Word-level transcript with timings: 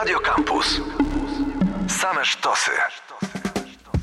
Radio 0.00 0.18
Campus. 0.20 0.80
Same 1.86 2.24
sztosy. 2.24 2.72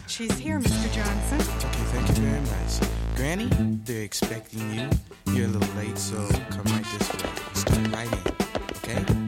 She's 0.05 0.37
here, 0.37 0.59
Mr. 0.59 0.93
Johnson. 0.93 1.41
Okay, 1.41 1.83
thank 1.91 2.07
you 2.09 2.13
very 2.23 2.39
much. 2.41 2.79
Granny, 3.15 3.49
they're 3.83 4.03
expecting 4.03 4.61
you. 4.75 4.89
You're 5.33 5.47
a 5.47 5.49
little 5.49 5.75
late, 5.75 5.97
so 5.97 6.17
come 6.51 6.65
right 6.65 6.85
this 6.99 7.11
way. 7.13 7.29
Start 7.53 7.95
right 7.95 8.13
in, 8.13 9.05
okay? 9.05 9.26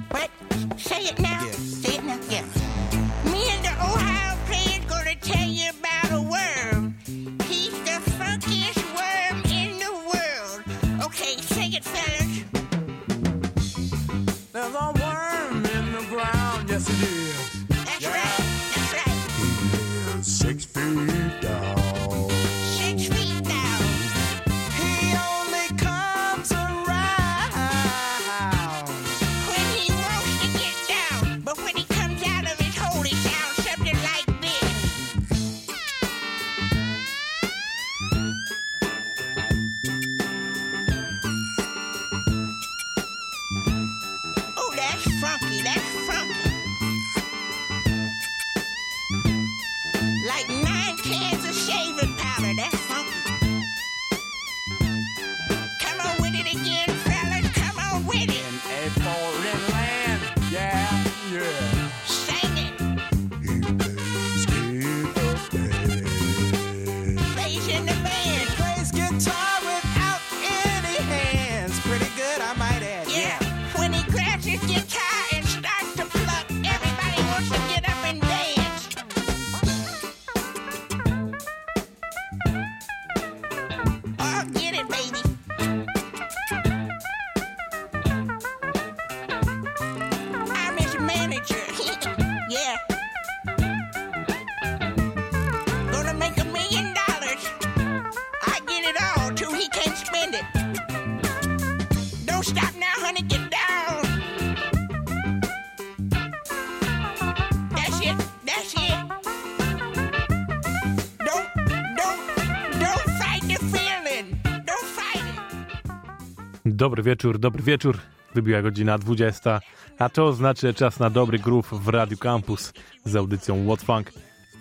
Dobry 116.79 117.03
wieczór, 117.03 117.39
dobry 117.39 117.63
wieczór. 117.63 117.97
Wybiła 118.35 118.61
godzina 118.61 118.97
20, 118.97 119.59
a 119.97 120.09
to 120.09 120.33
znaczy 120.33 120.73
czas 120.73 120.99
na 120.99 121.09
dobry 121.09 121.39
groove 121.39 121.69
w 121.71 121.87
Radio 121.87 122.17
Campus 122.17 122.73
z 123.05 123.15
audycją 123.15 123.65
What 123.65 123.81
Funk 123.81 124.11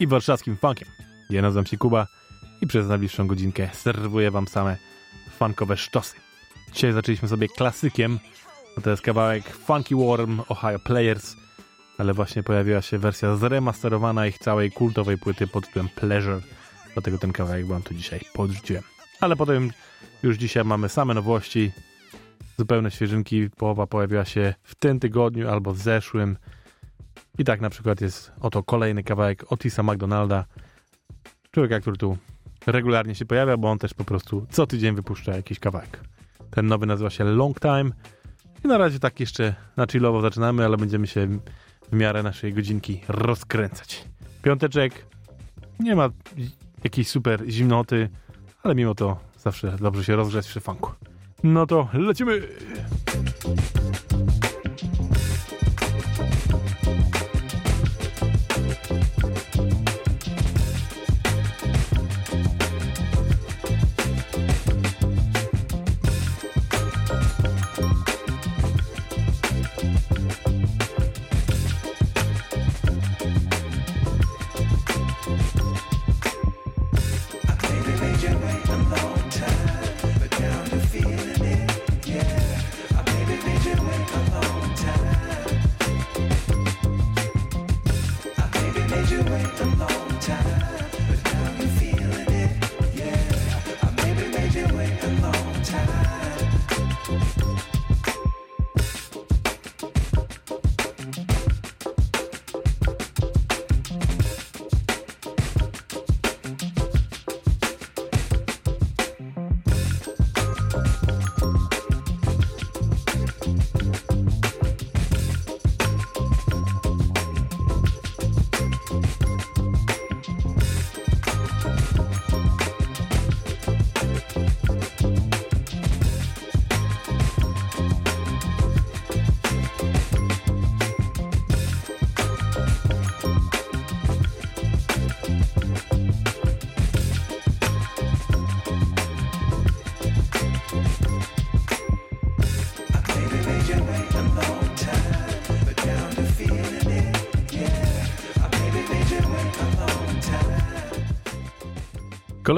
i 0.01 0.07
warszawskim 0.07 0.57
funkiem. 0.57 0.89
Ja 1.31 1.43
nazywam 1.43 1.67
się 1.67 1.77
Kuba 1.77 2.07
i 2.61 2.67
przez 2.67 2.89
najbliższą 2.89 3.27
godzinkę 3.27 3.69
serwuję 3.73 4.31
wam 4.31 4.49
same 4.49 4.77
funkowe 5.39 5.77
sztosy. 5.77 6.17
Dzisiaj 6.73 6.93
zaczęliśmy 6.93 7.29
sobie 7.29 7.49
klasykiem, 7.49 8.19
no 8.77 8.83
to 8.83 8.91
jest 8.91 9.03
kawałek 9.03 9.45
Funky 9.45 9.95
Worm 9.95 10.41
Ohio 10.49 10.79
Players, 10.79 11.37
ale 11.99 12.15
właśnie 12.15 12.43
pojawiła 12.43 12.83
się 12.83 12.99
wersja 12.99 13.37
zremasterowana 13.37 14.27
ich 14.27 14.39
całej 14.39 14.73
kultowej 14.73 15.19
płyty 15.19 15.47
pod 15.47 15.67
tytułem 15.67 15.89
Pleasure, 15.89 16.41
dlatego 16.95 17.19
ten 17.19 17.33
kawałek 17.33 17.67
wam 17.67 17.83
tu 17.83 17.95
dzisiaj 17.95 18.21
podrzuciłem. 18.35 18.83
Ale 19.21 19.37
potem 19.37 19.71
już 20.23 20.37
dzisiaj 20.37 20.65
mamy 20.65 20.89
same 20.89 21.15
nowości, 21.15 21.73
zupełne 22.59 22.91
świeżynki. 22.91 23.51
Połowa 23.51 23.87
pojawiła 23.87 24.25
się 24.25 24.55
w 24.63 24.75
tym 24.75 25.01
tygodniu 25.01 25.49
albo 25.49 25.73
w 25.73 25.79
zeszłym. 25.79 26.37
I 27.39 27.45
tak 27.45 27.61
na 27.61 27.71
przykład 27.71 28.01
jest 28.01 28.33
oto 28.41 28.63
kolejny 28.63 29.03
kawałek 29.03 29.53
Otisa 29.53 29.83
McDonalda. 29.83 30.45
Człowieka, 31.51 31.81
który 31.81 31.97
tu 31.97 32.19
regularnie 32.67 33.15
się 33.15 33.27
pojawia, 33.27 33.57
bo 33.57 33.71
on 33.71 33.79
też 33.79 33.95
po 33.95 34.05
prostu 34.05 34.47
co 34.51 34.67
tydzień 34.67 34.95
wypuszcza 34.95 35.37
jakiś 35.37 35.59
kawałek. 35.59 36.01
Ten 36.51 36.67
nowy 36.67 36.87
nazywa 36.87 37.11
się 37.11 37.25
Long 37.25 37.61
Time. 37.61 37.91
I 38.65 38.69
na 38.69 38.79
razie 38.79 38.99
tak 38.99 39.21
jeszcze 39.21 39.55
na 39.77 39.87
chillowo 39.87 40.21
zaczynamy, 40.21 40.65
ale 40.65 40.77
będziemy 40.77 41.07
się 41.07 41.39
w 41.93 41.97
miarę 41.97 42.23
naszej 42.23 42.53
godzinki 42.53 43.01
rozkręcać. 43.09 44.05
Piąteczek 44.43 45.07
nie 45.81 45.97
ma 45.97 46.09
jakiejś 46.85 47.09
super 47.09 47.45
zimnoty, 47.49 48.09
ale 48.63 48.75
mimo 48.75 48.95
to 48.95 49.21
zawsze 49.39 49.77
dobrze 49.81 50.05
się 50.05 50.17
rozgrzać 50.17 50.47
przy 50.47 50.61
funku. 50.61 50.93
No 51.43 51.67
to 51.67 51.89
lecimy! 51.93 52.41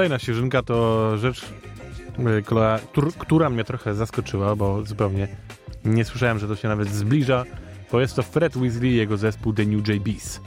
Kolejna 0.01 0.19
świeżynka 0.19 0.63
to 0.63 1.19
rzecz, 1.19 1.45
y, 2.39 2.43
która, 2.43 2.79
któr- 2.93 3.13
która 3.19 3.51
mnie 3.51 3.65
trochę 3.65 3.95
zaskoczyła, 3.95 4.57
bo 4.57 4.87
zupełnie 4.87 5.29
nie 5.85 6.05
słyszałem, 6.05 6.39
że 6.39 6.49
to 6.49 6.57
się 6.57 6.69
nawet 6.69 6.89
zbliża 6.89 7.45
bo 7.93 8.01
jest 8.01 8.17
to 8.17 8.23
Fred 8.23 8.57
Weasley 8.57 8.91
i 8.91 8.97
jego 8.97 9.17
zespół 9.17 9.53
The 9.53 9.67
New 9.67 9.89
JBs. 9.89 10.41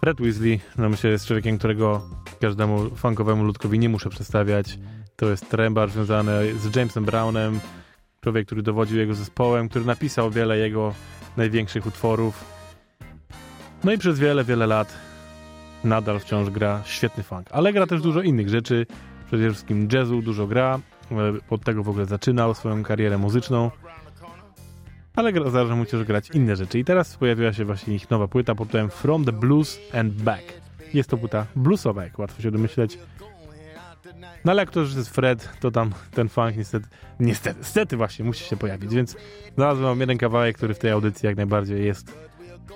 Fred 0.00 0.20
Weasley, 0.20 0.60
no 0.78 0.88
myślę, 0.88 1.10
jest 1.10 1.26
człowiekiem, 1.26 1.58
którego 1.58 2.02
każdemu 2.40 2.90
funkowemu 2.90 3.44
ludkowi 3.44 3.78
nie 3.78 3.88
muszę 3.88 4.10
przedstawiać. 4.10 4.78
To 5.16 5.30
jest 5.30 5.50
trębar 5.50 5.90
związany 5.90 6.58
z 6.58 6.76
Jamesem 6.76 7.04
Brownem, 7.04 7.60
człowiek, 8.20 8.46
który 8.46 8.62
dowodził 8.62 8.98
jego 8.98 9.14
zespołem, 9.14 9.68
który 9.68 9.84
napisał 9.84 10.30
wiele 10.30 10.58
jego 10.58 10.94
największych 11.36 11.86
utworów. 11.86 12.44
No 13.84 13.92
i 13.92 13.98
przez 13.98 14.18
wiele, 14.18 14.44
wiele 14.44 14.66
lat 14.66 15.09
nadal 15.84 16.20
wciąż 16.20 16.50
gra 16.50 16.82
świetny 16.84 17.22
funk, 17.22 17.48
ale 17.50 17.72
gra 17.72 17.86
też 17.86 18.02
dużo 18.02 18.22
innych 18.22 18.48
rzeczy, 18.48 18.86
przede 19.26 19.50
wszystkim 19.50 19.88
jazzu 19.92 20.22
dużo 20.22 20.46
gra, 20.46 20.80
e, 21.10 21.14
od 21.50 21.64
tego 21.64 21.82
w 21.82 21.88
ogóle 21.88 22.06
zaczynał 22.06 22.54
swoją 22.54 22.82
karierę 22.82 23.18
muzyczną, 23.18 23.70
ale 25.16 25.50
zdarza 25.50 25.76
mu 25.76 25.84
też 25.84 26.04
grać 26.04 26.30
inne 26.30 26.56
rzeczy. 26.56 26.78
I 26.78 26.84
teraz 26.84 27.16
pojawiła 27.16 27.52
się 27.52 27.64
właśnie 27.64 27.94
ich 27.94 28.10
nowa 28.10 28.28
płyta 28.28 28.54
pod 28.54 28.68
tytułem 28.68 28.90
From 28.90 29.24
the 29.24 29.32
Blues 29.32 29.78
and 29.94 30.12
Back. 30.12 30.42
Jest 30.94 31.10
to 31.10 31.16
płyta 31.16 31.46
bluesowa, 31.56 32.04
jak 32.04 32.18
łatwo 32.18 32.42
się 32.42 32.50
domyśleć. 32.50 32.98
No 34.44 34.52
ale 34.52 34.62
jak 34.62 34.70
to 34.70 34.80
już 34.80 34.94
jest 34.94 35.10
Fred, 35.10 35.48
to 35.60 35.70
tam 35.70 35.92
ten 36.10 36.28
funk 36.28 36.56
niestety, 36.56 36.88
niestety, 37.20 37.58
niestety 37.58 37.96
właśnie 37.96 38.24
musi 38.24 38.44
się 38.44 38.56
pojawić, 38.56 38.94
więc 38.94 39.16
znalazłem 39.54 40.00
jeden 40.00 40.18
kawałek, 40.18 40.56
który 40.56 40.74
w 40.74 40.78
tej 40.78 40.90
audycji 40.90 41.26
jak 41.26 41.36
najbardziej 41.36 41.84
jest, 41.84 42.14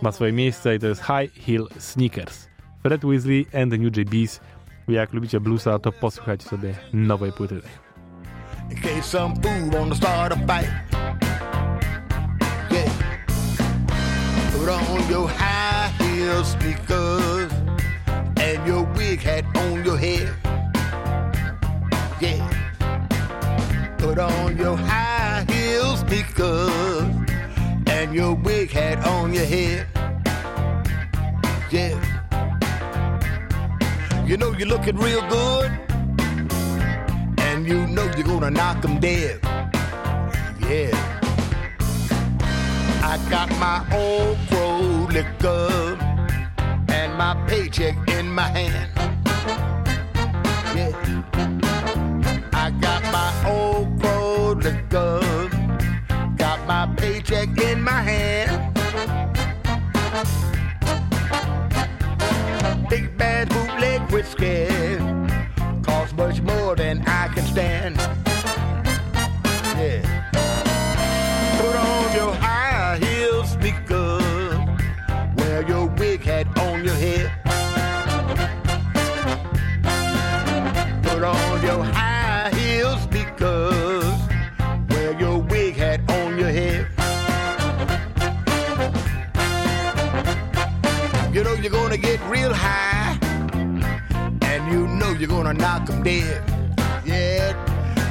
ma 0.02 0.12
swoje 0.12 0.32
miejsce 0.32 0.76
i 0.76 0.78
to 0.78 0.86
jest 0.86 1.02
High 1.02 1.44
Heel 1.46 1.68
Sneakers. 1.78 2.53
Fred 2.84 3.00
Weasley 3.00 3.46
and 3.54 3.72
the 3.72 3.78
New 3.78 3.90
JBs. 3.90 4.40
Jak 4.88 5.12
lubicie 5.12 5.40
bluesa, 5.40 5.78
to 5.78 5.92
posłuchajcie 5.92 6.48
sobie 6.48 6.74
nowej 6.92 7.32
płyty. 7.32 7.60
in 8.70 8.76
case 8.76 9.02
some 9.02 9.34
fool 9.42 9.70
wanna 9.70 9.94
start 9.94 10.32
a 10.32 10.36
fight. 10.36 10.68
Put 14.52 14.68
on 14.68 15.10
your 15.10 15.28
high 15.28 15.92
heel 15.98 16.44
sneakers 16.44 17.52
and 18.36 18.66
your 18.66 18.86
hat 19.18 19.44
on 19.56 19.84
your 19.84 19.98
head. 19.98 20.34
And 27.86 28.14
your 28.14 28.34
wig 28.34 28.70
hat 28.70 29.06
on 29.06 29.32
your 29.32 29.46
head. 29.46 29.86
Yeah. 31.70 32.03
You 34.26 34.38
know 34.38 34.52
you're 34.52 34.66
looking 34.66 34.96
real 34.96 35.20
good 35.28 35.70
and 37.38 37.66
you 37.66 37.86
know 37.86 38.10
you're 38.16 38.26
gonna 38.26 38.50
knock 38.50 38.80
them 38.80 38.98
dead. 38.98 39.38
Yeah. 40.66 40.96
I 43.02 43.18
got 43.28 43.50
my 43.58 43.84
old 43.94 44.38
crow 44.48 45.06
liquor 45.12 45.98
and 46.88 47.18
my 47.18 47.34
paycheck 47.46 47.96
in 48.08 48.30
my 48.30 48.48
hand. 48.48 48.90
Yeah. 50.74 51.22
I 52.54 52.70
got 52.80 53.02
my 53.12 53.30
old 53.46 54.00
crow 54.00 54.52
liquor, 54.52 55.20
got 56.38 56.66
my 56.66 56.86
paycheck 56.96 57.58
in 57.58 57.82
my 57.82 58.00
hand. 58.00 58.43
Dead. 96.04 96.42
Yeah, 97.06 97.52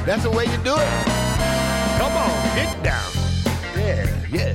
that's 0.04 0.24
the 0.24 0.30
way 0.30 0.44
you 0.46 0.58
do 0.58 0.74
it. 0.76 1.04
Come 1.98 2.12
on, 2.12 2.56
get 2.56 2.82
down. 2.82 3.12
Yeah, 3.76 4.04
yeah. 4.30 4.54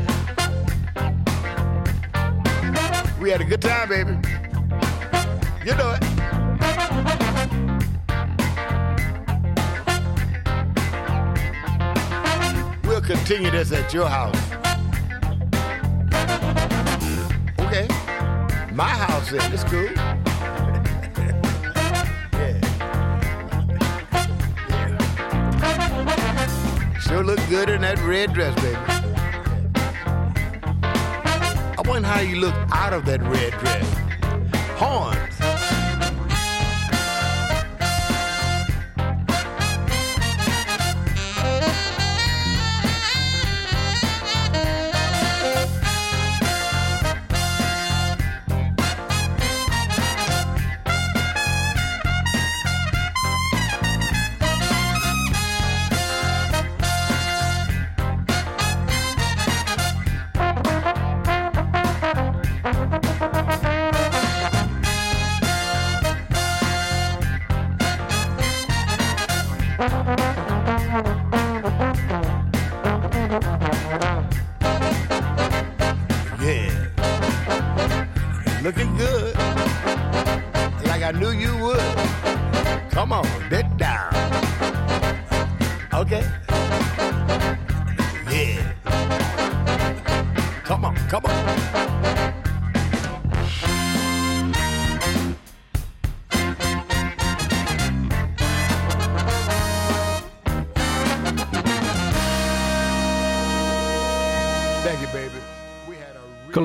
We 3.21 3.29
had 3.29 3.39
a 3.39 3.45
good 3.45 3.61
time, 3.61 3.87
baby. 3.87 4.11
You 5.65 5.75
know 5.75 5.95
it. 5.95 6.03
We'll 12.85 13.01
continue 13.01 13.51
this 13.51 13.71
at 13.71 13.93
your 13.93 14.07
house. 14.07 14.35
Okay. 17.59 17.87
My 18.73 18.89
house 18.89 19.31
then, 19.31 19.53
it's 19.53 19.63
cool. 19.63 20.18
Sure 27.19 27.25
look 27.25 27.49
good 27.49 27.69
in 27.69 27.81
that 27.81 27.99
red 27.99 28.33
dress, 28.33 28.55
baby. 28.61 28.77
I 31.77 31.81
wonder 31.85 32.07
how 32.07 32.21
you 32.21 32.37
look 32.37 32.55
out 32.71 32.93
of 32.93 33.03
that 33.07 33.21
red 33.21 33.51
dress. 33.59 33.85
Horns. 34.79 35.18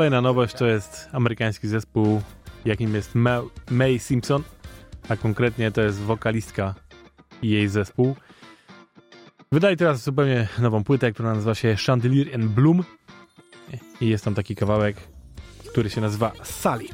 Kolejna 0.04 0.20
nowość 0.20 0.54
to 0.54 0.66
jest 0.66 1.08
amerykański 1.12 1.68
zespół, 1.68 2.22
jakim 2.64 2.94
jest 2.94 3.14
Ma- 3.14 3.42
May 3.70 3.98
Simpson, 3.98 4.42
a 5.08 5.16
konkretnie 5.16 5.70
to 5.70 5.80
jest 5.80 5.98
wokalistka 5.98 6.74
i 7.42 7.50
jej 7.50 7.68
zespół. 7.68 8.16
Wydali 9.52 9.76
teraz 9.76 10.02
zupełnie 10.02 10.48
nową 10.58 10.84
płytę, 10.84 11.12
która 11.12 11.34
nazywa 11.34 11.54
się 11.54 11.76
Chandelier 11.86 12.34
and 12.34 12.44
Bloom 12.44 12.84
i 14.00 14.08
jest 14.08 14.24
tam 14.24 14.34
taki 14.34 14.56
kawałek, 14.56 14.96
który 15.70 15.90
się 15.90 16.00
nazywa 16.00 16.32
Sally. 16.42 16.88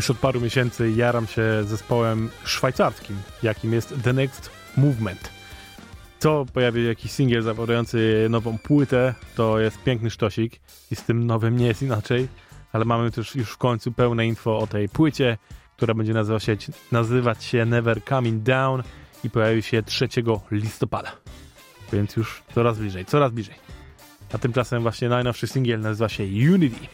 Już 0.00 0.10
od 0.10 0.18
paru 0.18 0.40
miesięcy 0.40 0.90
jaram 0.90 1.26
się 1.26 1.42
zespołem 1.64 2.30
szwajcarskim, 2.44 3.16
jakim 3.42 3.72
jest 3.72 3.94
The 4.02 4.12
Next 4.12 4.50
Movement. 4.76 5.30
Co 6.18 6.46
pojawi 6.52 6.86
jakiś 6.86 7.10
singiel 7.12 7.42
zawierający 7.42 8.26
nową 8.30 8.58
płytę, 8.58 9.14
to 9.34 9.60
jest 9.60 9.82
piękny 9.82 10.10
sztosik 10.10 10.60
i 10.90 10.96
z 10.96 11.02
tym 11.02 11.26
nowym 11.26 11.56
nie 11.56 11.66
jest 11.66 11.82
inaczej, 11.82 12.28
ale 12.72 12.84
mamy 12.84 13.10
też 13.10 13.34
już 13.34 13.50
w 13.50 13.56
końcu 13.56 13.92
pełne 13.92 14.26
info 14.26 14.58
o 14.58 14.66
tej 14.66 14.88
płycie, 14.88 15.38
która 15.76 15.94
będzie 15.94 16.14
nazywa 16.14 16.40
się, 16.40 16.56
nazywać 16.92 17.44
się 17.44 17.64
Never 17.64 18.04
Coming 18.04 18.42
Down 18.42 18.82
i 19.24 19.30
pojawi 19.30 19.62
się 19.62 19.82
3 19.82 20.08
listopada. 20.50 21.12
Więc 21.92 22.16
już 22.16 22.42
coraz 22.54 22.78
bliżej, 22.78 23.04
coraz 23.04 23.32
bliżej. 23.32 23.54
A 24.32 24.38
tymczasem 24.38 24.82
właśnie 24.82 25.08
najnowszy 25.08 25.46
singiel 25.46 25.80
nazywa 25.80 26.08
się 26.08 26.24
Unity. 26.24 26.86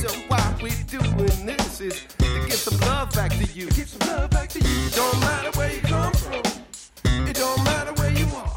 So 0.00 0.08
why 0.28 0.56
we 0.62 0.70
doing 0.88 1.44
this 1.44 1.80
is 1.82 2.06
to 2.16 2.24
get 2.46 2.54
some 2.54 2.80
love 2.80 3.12
back 3.12 3.32
to 3.32 3.44
you. 3.52 3.66
Get 3.66 3.86
some 3.86 4.08
love 4.08 4.30
back 4.30 4.48
to 4.48 4.58
you. 4.58 4.86
It 4.86 4.94
don't 4.94 5.20
matter 5.20 5.50
where 5.58 5.72
you 5.74 5.80
come 5.82 6.12
from. 6.14 6.42
It 7.28 7.36
don't 7.36 7.62
matter 7.64 7.92
where 8.00 8.10
you 8.10 8.24
are. 8.34 8.54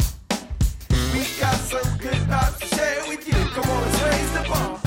We 1.12 1.28
got 1.42 1.56
some 1.56 1.98
good 1.98 2.22
vibes 2.32 2.60
to 2.60 2.76
share 2.76 3.04
with 3.10 3.28
you. 3.28 3.34
Come 3.34 3.70
on, 3.70 3.82
let's 3.82 4.02
raise 4.04 4.32
the 4.32 4.50
bar. 4.50 4.83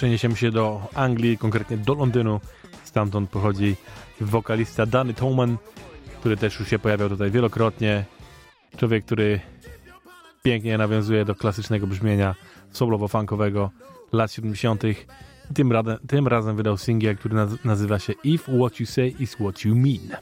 przeniesiemy 0.00 0.36
się 0.36 0.50
do 0.50 0.88
Anglii, 0.94 1.38
konkretnie 1.38 1.76
do 1.76 1.94
Londynu. 1.94 2.40
Stamtąd 2.84 3.30
pochodzi 3.30 3.76
wokalista 4.20 4.86
Danny 4.86 5.14
Tolman, 5.14 5.56
który 6.20 6.36
też 6.36 6.60
już 6.60 6.68
się 6.68 6.78
pojawiał 6.78 7.08
tutaj 7.08 7.30
wielokrotnie. 7.30 8.04
Człowiek, 8.76 9.04
który 9.04 9.40
pięknie 10.42 10.78
nawiązuje 10.78 11.24
do 11.24 11.34
klasycznego 11.34 11.86
brzmienia 11.86 12.34
soulowo-funkowego 12.72 13.70
lat 14.12 14.32
70. 14.32 14.82
Tym, 15.54 15.72
razem, 15.72 15.98
tym 16.08 16.28
razem 16.28 16.56
wydał 16.56 16.78
singiel, 16.78 17.16
który 17.16 17.36
nazywa 17.64 17.98
się 17.98 18.12
If 18.24 18.58
What 18.58 18.80
You 18.80 18.86
Say 18.86 19.14
Is 19.18 19.34
What 19.34 19.64
You 19.64 19.76
Mean. 19.76 20.16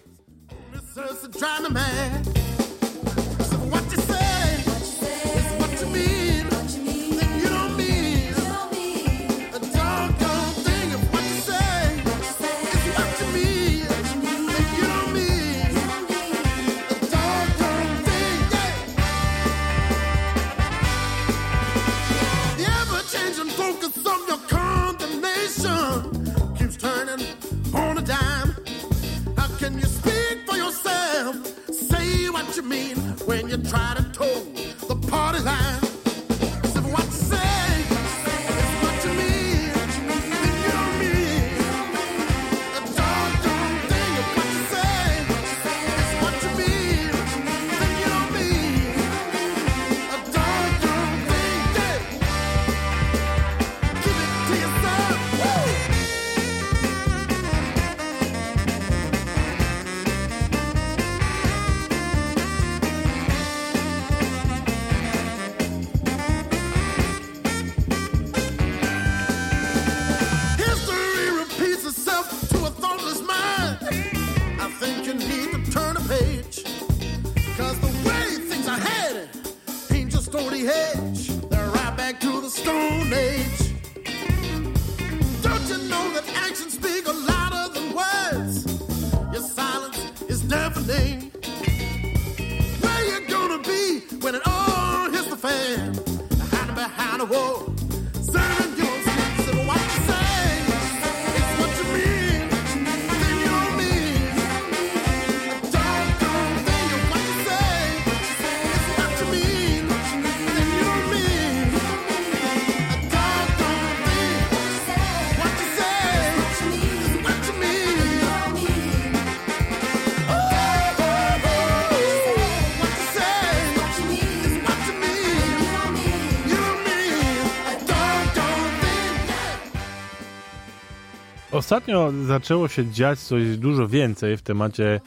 Ostatnio 131.69 132.13
zaczęło 132.26 132.69
się 132.69 132.91
dziać 132.91 133.19
coś 133.19 133.57
dużo 133.57 133.89
więcej 133.89 134.37
w 134.37 134.43
temacie 134.43 135.00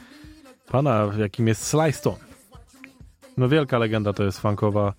pana, 0.70 1.10
jakim 1.18 1.48
jest 1.48 1.66
Sly 1.66 1.92
Stone. 1.92 2.18
No 3.36 3.48
wielka 3.48 3.78
legenda 3.78 4.12
to 4.12 4.24
jest 4.24 4.40
funkowa, 4.40 4.92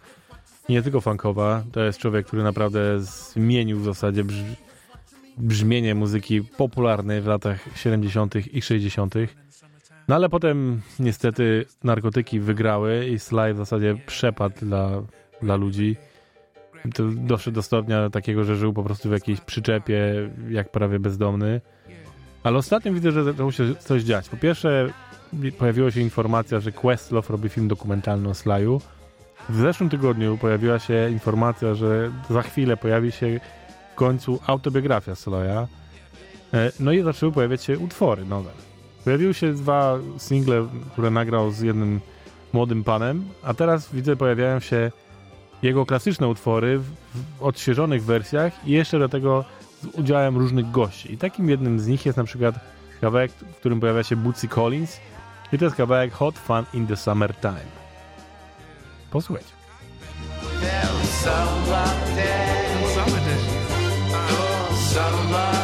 nie 0.69 0.81
tylko 0.81 1.01
funkowa, 1.01 1.63
to 1.71 1.83
jest 1.83 1.99
człowiek, 1.99 2.27
który 2.27 2.43
naprawdę 2.43 2.99
zmienił 2.99 3.79
w 3.79 3.83
zasadzie 3.83 4.23
brz 4.23 4.35
brzmienie 5.37 5.95
muzyki 5.95 6.41
popularnej 6.41 7.21
w 7.21 7.27
latach 7.27 7.59
70. 7.75 8.35
i 8.53 8.61
60. 8.61 9.13
No 10.07 10.15
ale 10.15 10.29
potem 10.29 10.81
niestety 10.99 11.65
narkotyki 11.83 12.39
wygrały 12.39 13.07
i 13.07 13.19
Sly 13.19 13.53
w 13.53 13.57
zasadzie 13.57 13.97
przepadł 14.05 14.65
dla, 14.65 14.89
dla 15.41 15.55
ludzi. 15.55 15.95
To 16.95 17.03
doszedł 17.11 17.55
do 17.55 17.63
stopnia 17.63 18.09
takiego, 18.09 18.43
że 18.43 18.55
żył 18.55 18.73
po 18.73 18.83
prostu 18.83 19.09
w 19.09 19.11
jakiejś 19.11 19.41
przyczepie, 19.41 20.29
jak 20.49 20.71
prawie 20.71 20.99
bezdomny. 20.99 21.61
Ale 22.43 22.57
ostatnio 22.57 22.93
widzę, 22.93 23.11
że 23.11 23.23
zaczęło 23.23 23.51
się 23.51 23.75
coś 23.75 24.03
dziać. 24.03 24.29
Po 24.29 24.37
pierwsze, 24.37 24.89
pojawiła 25.57 25.91
się 25.91 26.01
informacja, 26.01 26.59
że 26.59 26.71
Questlove 26.71 27.29
robi 27.29 27.49
film 27.49 27.67
dokumentalny 27.67 28.29
o 28.29 28.33
Slyu. 28.33 28.81
W 29.49 29.55
zeszłym 29.55 29.89
tygodniu 29.89 30.37
pojawiła 30.37 30.79
się 30.79 31.09
informacja, 31.11 31.75
że 31.75 32.11
za 32.29 32.41
chwilę 32.41 32.77
pojawi 32.77 33.11
się 33.11 33.39
w 33.91 33.95
końcu 33.95 34.39
autobiografia 34.47 35.13
Sly'a. 35.13 35.67
E, 36.53 36.71
No 36.79 36.91
i 36.91 37.01
zaczęły 37.03 37.31
pojawiać 37.31 37.63
się 37.63 37.79
utwory 37.79 38.25
nowe. 38.25 38.49
Pojawiły 39.03 39.33
się 39.33 39.53
dwa 39.53 39.99
single, 40.17 40.67
które 40.91 41.09
nagrał 41.09 41.51
z 41.51 41.61
jednym 41.61 41.99
młodym 42.53 42.83
panem, 42.83 43.25
a 43.43 43.53
teraz 43.53 43.93
widzę 43.93 44.15
pojawiają 44.15 44.59
się 44.59 44.91
jego 45.63 45.85
klasyczne 45.85 46.27
utwory 46.27 46.79
w, 46.79 46.83
w 46.85 47.43
odświeżonych 47.43 48.03
wersjach 48.03 48.67
i 48.67 48.71
jeszcze 48.71 48.99
do 48.99 49.09
tego 49.09 49.45
z 49.81 49.85
udziałem 49.85 50.37
różnych 50.37 50.71
gości. 50.71 51.13
I 51.13 51.17
takim 51.17 51.49
jednym 51.49 51.79
z 51.79 51.87
nich 51.87 52.05
jest 52.05 52.17
na 52.17 52.23
przykład 52.23 52.55
kawałek, 53.01 53.31
w 53.31 53.55
którym 53.55 53.79
pojawia 53.79 54.03
się 54.03 54.15
Bootsy 54.15 54.47
Collins 54.47 54.99
i 55.53 55.57
to 55.57 55.65
jest 55.65 55.77
kawałek 55.77 56.13
Hot 56.13 56.37
Fun 56.37 56.65
in 56.73 56.87
the 56.87 56.95
Summertime. 56.95 57.83
Posłuchajcie. 59.11 59.53
I'm 64.95 65.62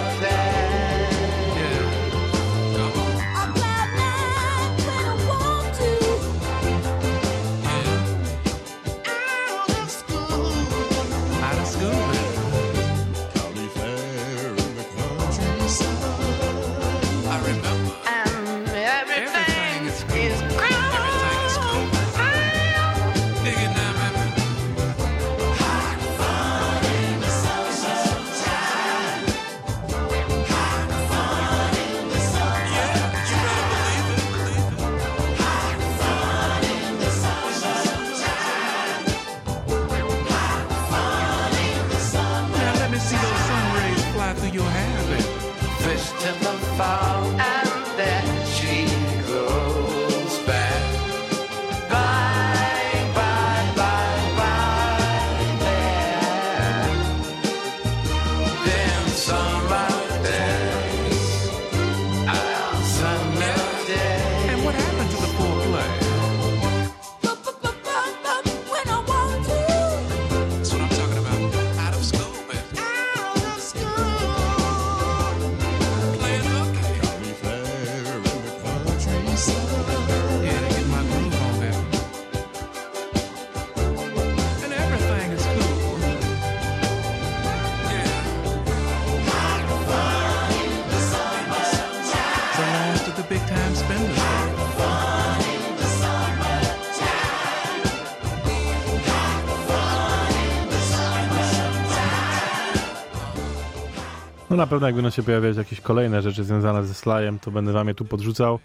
na 104.60 104.68
pewno 104.68 104.88
jak 104.88 104.96
będą 104.96 105.10
się 105.10 105.24
pojawiać 105.24 105.58
jakieś 105.58 105.82
kolejne 105.82 106.22
rzeczy 106.22 106.44
związane 106.44 106.86
ze 106.86 106.94
Slyem, 106.94 107.40
to 107.40 107.52
będę 107.52 107.72
wam 107.72 107.88
je 107.88 107.94
tu 107.94 108.06
podrzucał. 108.06 108.60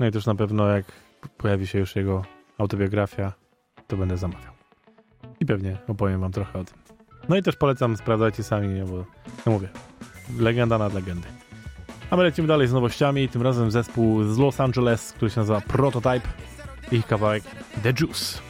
No 0.00 0.06
i 0.06 0.10
też 0.10 0.26
na 0.26 0.34
pewno 0.34 0.68
jak 0.68 0.84
pojawi 1.36 1.66
się 1.66 1.78
już 1.78 1.96
jego 1.96 2.24
autobiografia, 2.58 3.32
to 3.86 3.96
będę 3.96 4.16
zamawiał. 4.16 4.52
I 5.40 5.46
pewnie 5.46 5.76
opowiem 5.88 6.20
wam 6.20 6.32
trochę 6.32 6.58
o 6.58 6.64
tym. 6.64 6.74
No 7.28 7.36
i 7.36 7.42
też 7.42 7.56
polecam, 7.56 7.96
sprawdzajcie 7.96 8.42
sami, 8.42 8.82
bo 8.82 9.04
no 9.46 9.52
mówię, 9.52 9.68
legenda 10.38 10.78
nad 10.78 10.94
legendy. 10.94 11.28
A 12.10 12.16
my 12.16 12.22
lecimy 12.22 12.48
dalej 12.48 12.68
z 12.68 12.72
nowościami, 12.72 13.28
tym 13.28 13.42
razem 13.42 13.70
zespół 13.70 14.24
z 14.24 14.38
Los 14.38 14.60
Angeles, 14.60 15.12
który 15.12 15.30
się 15.30 15.40
nazywa 15.40 15.60
Prototype. 15.60 16.28
Ich 16.92 17.06
kawałek 17.06 17.44
The 17.82 17.92
Juice. 18.00 18.45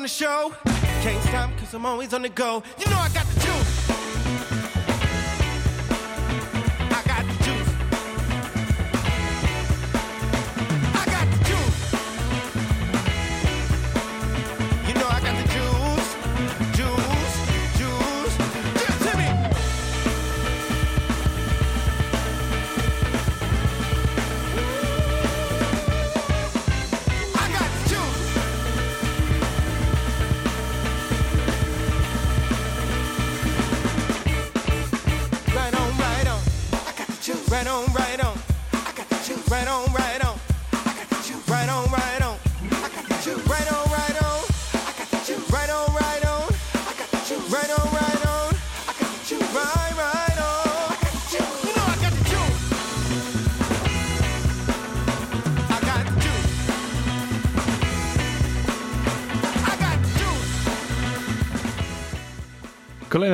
On 0.00 0.04
the 0.04 0.08
show. 0.08 0.54
Can't 1.02 1.22
stop 1.24 1.50
cause 1.58 1.74
I'm 1.74 1.84
always 1.84 2.14
on 2.14 2.22
the 2.22 2.30
go. 2.30 2.62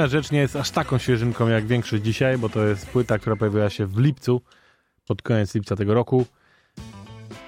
Rzecz 0.08 0.30
nie 0.30 0.38
jest 0.38 0.56
aż 0.56 0.70
taką 0.70 0.98
świeżynką 0.98 1.48
jak 1.48 1.66
większość 1.66 2.02
dzisiaj, 2.02 2.38
bo 2.38 2.48
to 2.48 2.66
jest 2.66 2.86
płyta, 2.86 3.18
która 3.18 3.36
pojawiła 3.36 3.70
się 3.70 3.86
w 3.86 3.98
lipcu, 3.98 4.42
pod 5.06 5.22
koniec 5.22 5.54
lipca 5.54 5.76
tego 5.76 5.94
roku. 5.94 6.26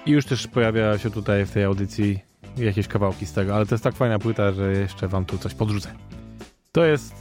I 0.05 0.11
już 0.11 0.25
też 0.25 0.47
pojawia 0.47 0.97
się 0.97 1.11
tutaj 1.11 1.45
w 1.45 1.51
tej 1.51 1.63
audycji 1.63 2.19
jakieś 2.57 2.87
kawałki 2.87 3.25
z 3.25 3.33
tego, 3.33 3.55
ale 3.55 3.65
to 3.65 3.75
jest 3.75 3.83
tak 3.83 3.95
fajna 3.95 4.19
płyta, 4.19 4.51
że 4.51 4.71
jeszcze 4.71 5.07
wam 5.07 5.25
tu 5.25 5.37
coś 5.37 5.53
podrzucę. 5.53 5.91
To 6.71 6.85
jest 6.85 7.13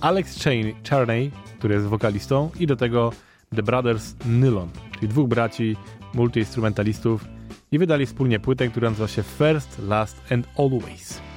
Alex 0.00 0.44
Charney, 0.90 1.30
który 1.58 1.74
jest 1.74 1.86
wokalistą 1.86 2.50
i 2.58 2.66
do 2.66 2.76
tego 2.76 3.12
The 3.56 3.62
Brothers 3.62 4.14
Nylon, 4.26 4.70
czyli 4.94 5.08
dwóch 5.08 5.28
braci, 5.28 5.76
multiinstrumentalistów 6.14 7.24
i 7.72 7.78
wydali 7.78 8.06
wspólnie 8.06 8.40
płytę, 8.40 8.68
która 8.68 8.90
nazywa 8.90 9.08
się 9.08 9.22
First, 9.22 9.78
Last 9.78 10.32
and 10.32 10.48
Always. 10.58 11.29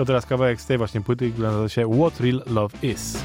To 0.00 0.04
teraz 0.04 0.26
kawałek 0.26 0.60
z 0.60 0.66
tej 0.66 0.78
właśnie 0.78 1.00
płyty, 1.00 1.30
która 1.30 1.48
nazywa 1.48 1.68
się 1.68 1.90
What 2.00 2.20
Real 2.20 2.42
Love 2.46 2.78
Is. 2.82 3.18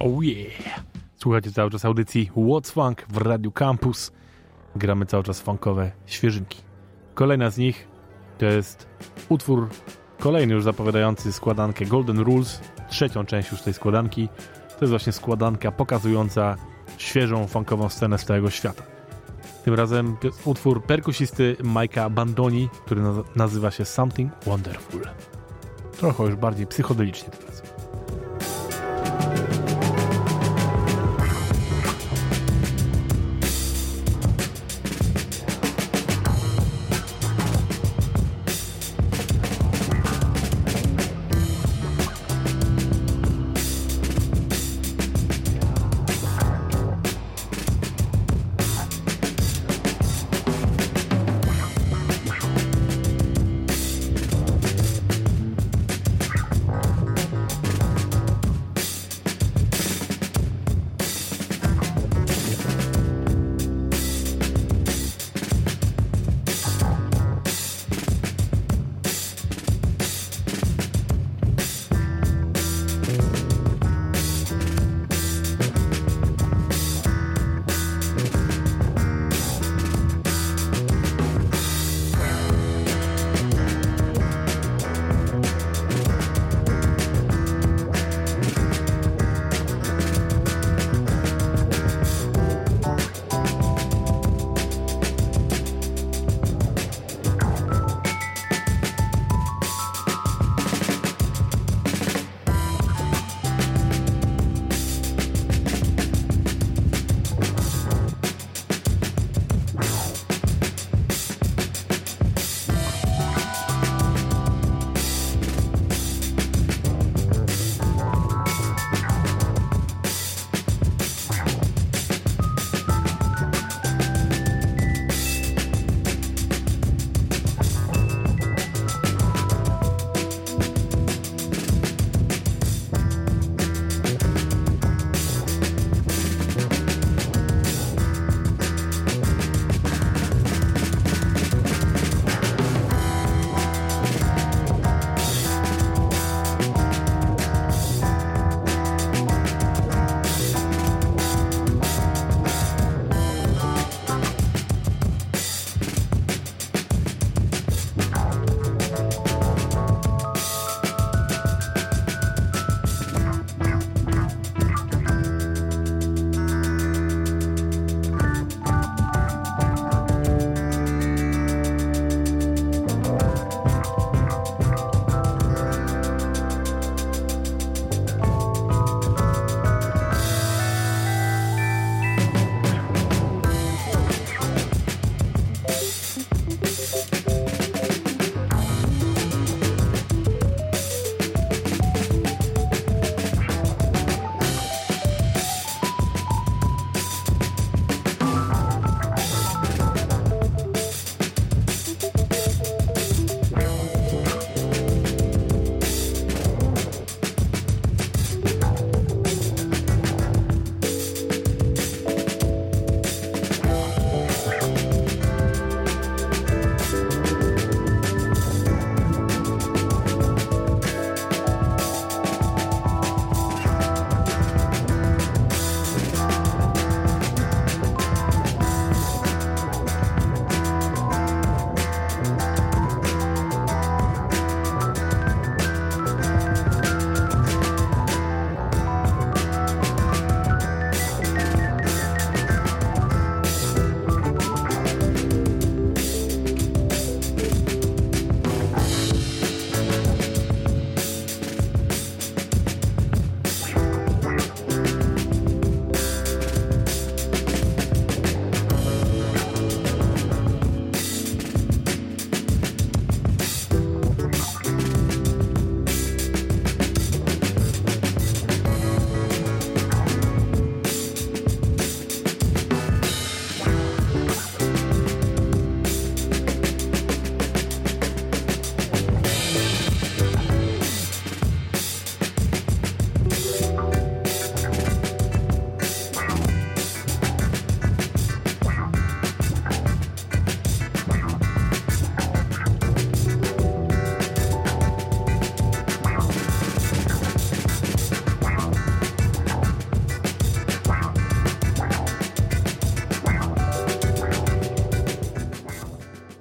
Oh 0.00 0.24
yeah! 0.24 0.80
Słuchajcie 1.16 1.52
cały 1.52 1.70
czas 1.70 1.84
audycji 1.84 2.30
What's 2.36 2.72
Funk 2.72 3.06
w 3.08 3.16
Radiu 3.16 3.52
Campus. 3.52 4.12
Gramy 4.76 5.06
cały 5.06 5.22
czas 5.22 5.40
funkowe 5.40 5.92
świeżynki. 6.06 6.58
Kolejna 7.14 7.50
z 7.50 7.58
nich 7.58 7.88
to 8.38 8.46
jest 8.46 8.86
utwór 9.28 9.68
kolejny 10.18 10.54
już 10.54 10.64
zapowiadający 10.64 11.32
składankę 11.32 11.86
Golden 11.86 12.18
Rules, 12.18 12.60
trzecią 12.88 13.26
część 13.26 13.50
już 13.52 13.62
tej 13.62 13.74
składanki. 13.74 14.28
To 14.68 14.76
jest 14.80 14.90
właśnie 14.90 15.12
składanka 15.12 15.72
pokazująca 15.72 16.56
świeżą 16.98 17.46
funkową 17.46 17.88
scenę 17.88 18.18
z 18.18 18.24
całego 18.24 18.50
świata. 18.50 18.82
Tym 19.64 19.74
razem 19.74 20.16
utwór 20.44 20.84
perkusisty 20.84 21.56
Mike'a 21.60 22.10
Bandoni, 22.10 22.68
który 22.84 23.00
naz- 23.02 23.24
nazywa 23.36 23.70
się 23.70 23.84
Something 23.84 24.32
Wonderful. 24.46 25.02
Trochę 25.96 26.24
już 26.24 26.34
bardziej 26.36 26.66
psychodelicznie 26.66 27.30
teraz. 27.30 27.62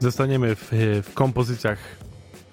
Zostaniemy 0.10 0.56
w, 0.56 0.72
w 1.04 1.14
kompozycjach, 1.14 1.80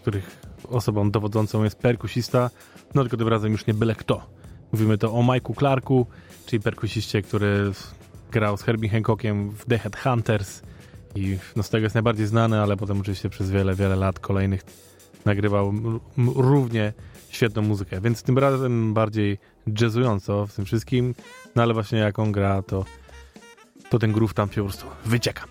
których 0.01 0.40
osobą 0.69 1.11
dowodzącą 1.11 1.64
jest 1.64 1.79
perkusista, 1.79 2.51
no 2.95 3.03
tylko 3.03 3.16
tym 3.16 3.29
razem 3.29 3.53
już 3.53 3.66
nie 3.66 3.75
byle 3.75 3.95
kto. 3.95 4.27
Mówimy 4.73 4.99
to 4.99 5.12
o 5.12 5.23
Mike'u 5.23 5.59
Clarku, 5.59 6.07
czyli 6.47 6.62
perkusiście, 6.62 7.23
który 7.23 7.73
grał 8.31 8.57
z 8.57 8.62
Herbie 8.62 8.88
Hancockiem 8.88 9.51
w 9.51 9.64
The 9.64 9.79
Headhunters 9.79 10.62
i 11.14 11.38
no 11.57 11.62
z 11.62 11.71
tego 11.71 11.85
jest 11.85 11.95
najbardziej 11.95 12.27
znany, 12.27 12.61
ale 12.61 12.77
potem 12.77 13.01
oczywiście 13.01 13.29
przez 13.29 13.51
wiele, 13.51 13.75
wiele 13.75 13.97
lat 13.97 14.19
kolejnych 14.19 14.62
nagrywał 15.25 15.73
równie 16.37 16.92
świetną 17.29 17.62
muzykę, 17.62 18.01
więc 18.01 18.23
tym 18.23 18.38
razem 18.38 18.95
bardziej 18.95 19.38
jazzująco 19.81 20.47
w 20.47 20.55
tym 20.55 20.64
wszystkim, 20.64 21.14
no 21.55 21.62
ale 21.62 21.75
właśnie 21.75 21.99
jak 21.99 22.19
on 22.19 22.33
gra, 22.33 22.62
to, 22.62 22.85
to 23.90 23.99
ten 23.99 24.12
groove 24.12 24.35
tam 24.35 24.53
się 24.53 24.62
po 24.62 24.69
prostu 24.69 24.87
wycieka. 25.05 25.45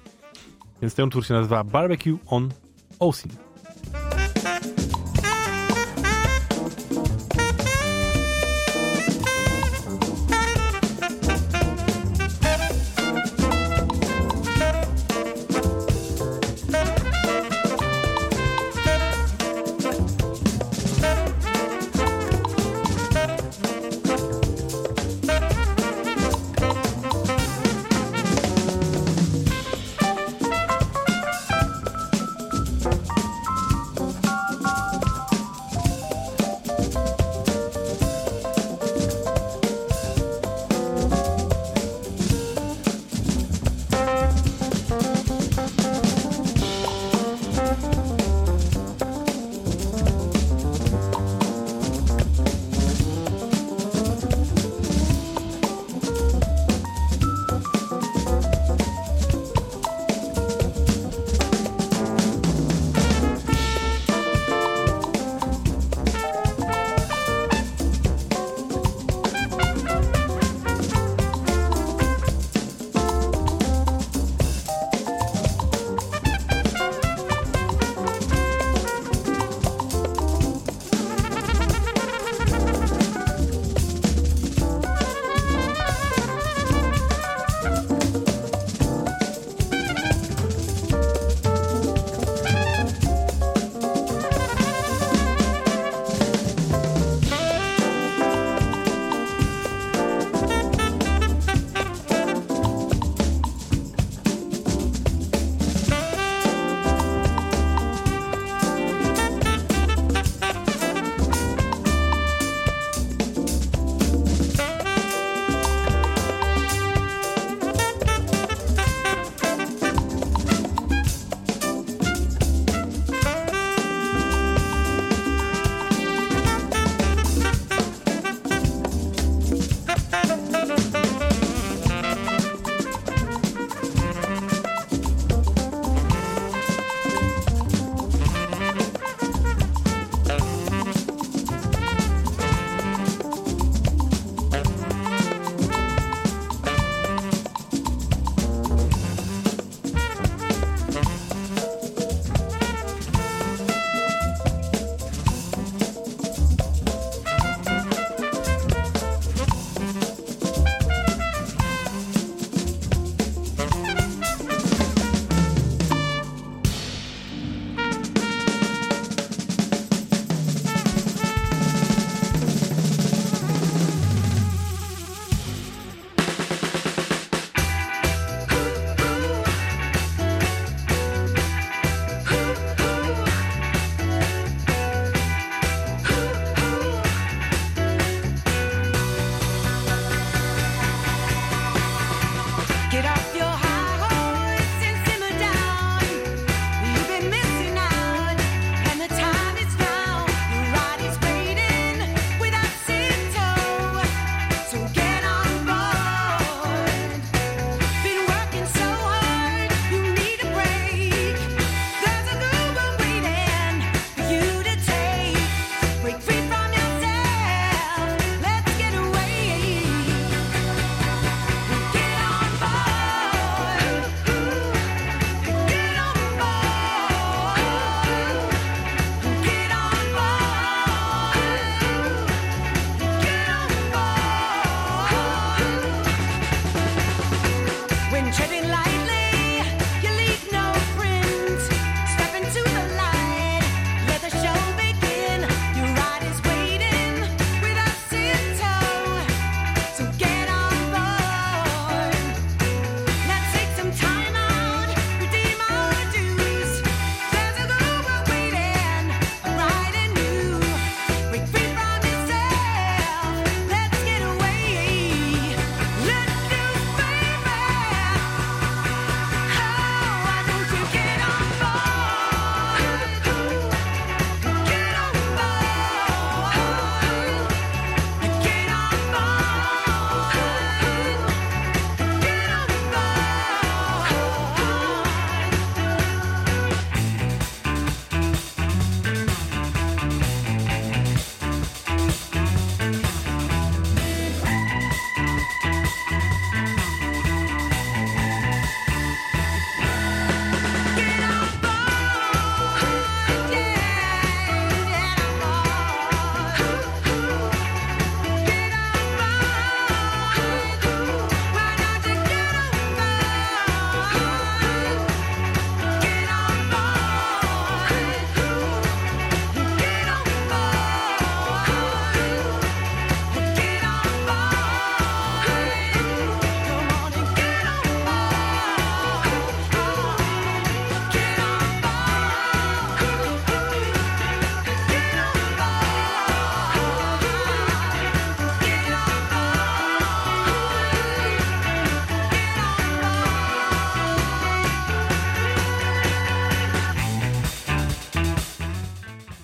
Więc 0.85 0.95
ten 0.95 1.05
utwór 1.05 1.25
się 1.25 1.33
nazywa 1.33 1.63
Barbecue 1.63 2.17
on 2.27 2.51
Osin. 2.99 3.44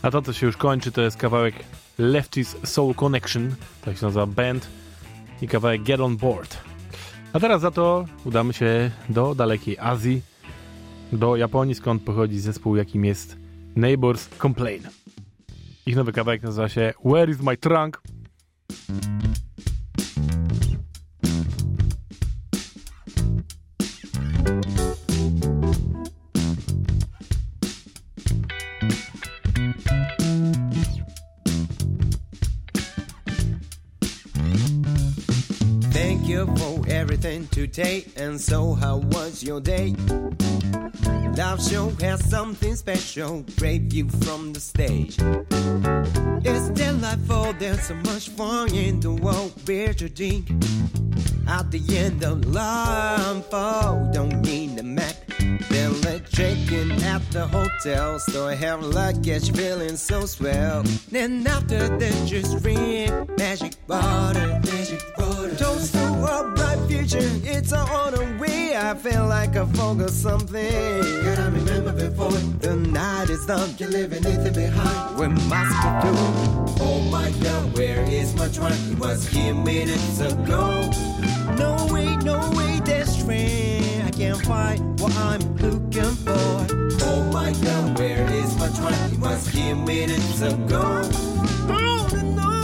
A 0.01 0.11
to, 0.11 0.21
co 0.21 0.33
się 0.33 0.45
już 0.45 0.57
kończy, 0.57 0.91
to 0.91 1.01
jest 1.01 1.17
kawałek 1.17 1.55
Lefty's 1.99 2.65
Soul 2.65 2.95
Connection, 2.95 3.55
tak 3.85 3.97
się 3.97 4.05
nazywa 4.05 4.25
band, 4.25 4.67
i 5.41 5.47
kawałek 5.47 5.83
Get 5.83 5.99
On 5.99 6.17
Board. 6.17 6.57
A 7.33 7.39
teraz 7.39 7.61
za 7.61 7.71
to 7.71 8.05
udamy 8.25 8.53
się 8.53 8.91
do 9.09 9.35
dalekiej 9.35 9.77
Azji, 9.79 10.21
do 11.13 11.35
Japonii, 11.35 11.75
skąd 11.75 12.03
pochodzi 12.03 12.39
zespół, 12.39 12.75
jakim 12.75 13.05
jest 13.05 13.37
Neighbors 13.75 14.29
Complain. 14.41 14.83
Ich 15.85 15.95
nowy 15.95 16.11
kawałek 16.11 16.41
nazywa 16.41 16.69
się 16.69 16.93
Where 17.05 17.31
Is 17.31 17.41
My 17.41 17.57
Trunk? 17.57 18.01
Today. 37.67 38.05
And 38.15 38.39
so, 38.41 38.73
how 38.73 38.97
was 38.97 39.43
your 39.43 39.61
day? 39.61 39.95
Love 41.37 41.61
show 41.63 41.89
has 42.01 42.19
something 42.29 42.75
special. 42.75 43.45
Great 43.57 43.83
view 43.83 44.09
from 44.09 44.53
the 44.53 44.59
stage. 44.59 45.17
It's 46.43 46.69
delightful. 46.69 47.53
There's 47.59 47.83
so 47.83 47.95
much 47.95 48.29
fun 48.29 48.73
in 48.73 48.99
the 48.99 49.11
world. 49.11 49.53
Beer 49.65 49.93
to 49.93 50.09
drink. 50.09 50.49
At 51.47 51.69
the 51.69 51.81
end 51.97 52.23
of 52.23 52.45
line, 52.45 53.43
oh, 53.51 54.09
don't 54.13 54.41
need 54.41 54.79
a 54.79 54.83
map. 54.83 55.15
Then 55.69 56.01
let 56.01 56.29
check-in 56.29 56.91
at 57.03 57.21
the 57.31 57.45
hotel. 57.47 58.19
So 58.19 58.47
I 58.47 58.55
have 58.55 58.83
luggage 58.83 59.51
feeling 59.51 59.97
so 59.97 60.25
swell. 60.25 60.83
Then 61.09 61.45
after 61.45 61.87
that, 61.97 62.27
just 62.27 62.63
drink 62.63 63.11
magic 63.37 63.73
water, 63.87 64.59
magic 64.63 65.03
water. 65.17 65.55
Toast 65.55 65.93
to 65.93 66.10
a 66.31 66.51
bright 66.55 66.79
future. 66.87 67.29
It's 67.43 67.73
on 67.73 68.13
the 68.13 68.23
way. 68.39 68.75
I 68.75 68.95
feel 68.95 69.27
like 69.27 69.55
I 69.55 69.65
forgot 69.65 70.09
something. 70.09 70.71
Gotta 71.23 71.51
remember 71.51 71.91
before 71.93 72.31
the 72.31 72.75
night 72.75 73.29
is 73.29 73.45
done. 73.45 73.75
You're 73.77 73.89
leaving 73.89 74.25
anything 74.25 74.53
behind. 74.53 75.19
We 75.19 75.27
must 75.27 75.75
be 75.83 75.89
through. 76.01 76.87
Oh 76.87 77.01
my 77.11 77.29
God, 77.43 77.77
where 77.77 78.03
is 78.09 78.33
my 78.35 78.47
trunk? 78.47 78.75
It 78.91 78.99
was 78.99 79.27
here 79.27 79.53
minutes 79.53 80.19
ago. 80.19 80.89
No 81.57 81.87
way, 81.91 82.15
no 82.17 82.39
way, 82.55 82.79
that's 82.83 83.11
strange. 83.19 84.05
I 84.05 84.11
can't 84.11 84.41
find 84.45 84.99
what 84.99 85.13
I'm 85.15 85.41
looking 85.57 86.15
for. 86.25 86.65
Oh 87.03 87.29
my 87.31 87.51
God, 87.51 87.99
where 87.99 88.25
is 88.31 88.55
my 88.57 88.69
trunk? 88.69 89.13
It 89.13 89.19
was 89.19 89.47
here 89.47 89.75
minutes 89.75 90.41
ago. 90.41 91.01
Oh 91.69 92.09
no, 92.39 92.60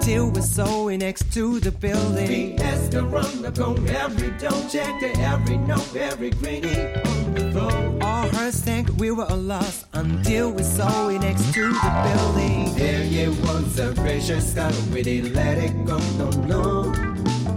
lost 0.00 0.08
until 0.08 0.30
we 0.30 0.42
saw 0.42 0.88
it 0.88 0.98
next 0.98 1.32
to 1.32 1.60
the 1.60 1.70
building. 1.70 2.28
We 2.28 2.54
ask 2.58 2.94
around 2.94 3.42
the 3.42 3.50
gong 3.50 3.88
every 3.88 4.30
don't 4.38 4.70
check 4.70 5.02
every 5.02 5.58
note, 5.58 5.96
every 5.96 6.30
cranny 6.30 6.68
on 7.04 7.34
the 7.34 7.52
floor. 7.52 7.98
All 8.02 8.28
heard 8.28 8.52
that 8.52 8.90
we 8.98 9.10
were 9.10 9.26
lost 9.26 9.86
until 9.92 10.52
we 10.52 10.62
saw 10.62 11.08
it 11.08 11.20
next 11.20 11.52
to 11.54 11.68
the 11.68 11.90
building. 12.04 12.74
There 12.76 13.04
you 13.04 13.30
was 13.42 13.78
a 13.78 13.92
precious 13.94 14.54
car, 14.54 14.72
we 14.92 15.02
didn't 15.02 15.34
let 15.34 15.58
it 15.58 15.84
go, 15.84 15.98
no, 16.18 16.30
no. 16.46 16.92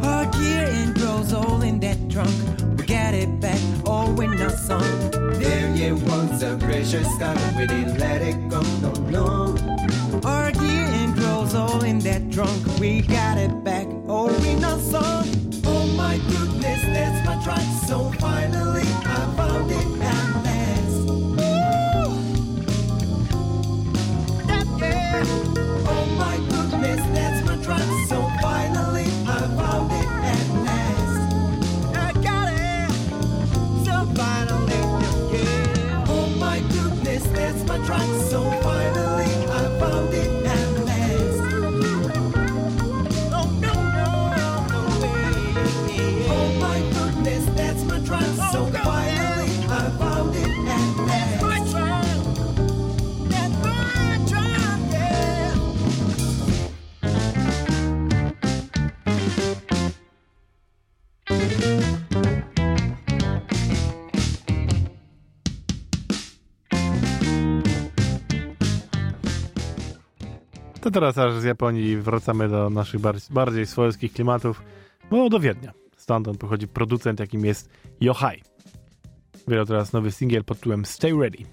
Our 0.04 0.26
gear 0.32 0.68
and 0.70 0.96
clothes 0.96 1.34
all 1.34 1.62
in 1.62 1.80
that 1.80 1.98
trunk. 2.10 2.34
We 2.78 2.86
got 2.86 3.14
it 3.14 3.40
back, 3.40 3.62
all 3.86 4.20
in 4.20 4.42
our 4.42 4.50
song. 4.50 5.12
There 5.40 5.76
you 5.76 5.96
was 5.96 6.44
a 6.44 6.58
precious 6.58 7.08
car, 7.18 7.36
we 7.58 7.68
didn't 7.68 7.83
front 37.94 38.22
so 38.32 38.53
teraz 70.94 71.18
aż 71.18 71.34
z 71.34 71.44
Japonii 71.44 71.98
wracamy 71.98 72.50
do 72.50 72.70
naszych 72.70 73.02
bardziej, 73.02 73.36
bardziej 73.36 73.66
swojskich 73.66 74.14
klimatów, 74.14 74.64
bo 75.12 75.30
do 75.30 75.40
Wiednia. 75.40 75.72
Stamtąd 75.98 76.38
pochodzi 76.38 76.68
producent, 76.68 77.20
jakim 77.20 77.46
jest 77.46 77.70
Yohai. 78.02 78.42
Wydał 79.48 79.66
teraz 79.66 79.94
nowy 79.94 80.12
singiel 80.12 80.44
pod 80.44 80.58
tytułem 80.58 80.86
Stay 80.86 81.12
Ready. 81.20 81.44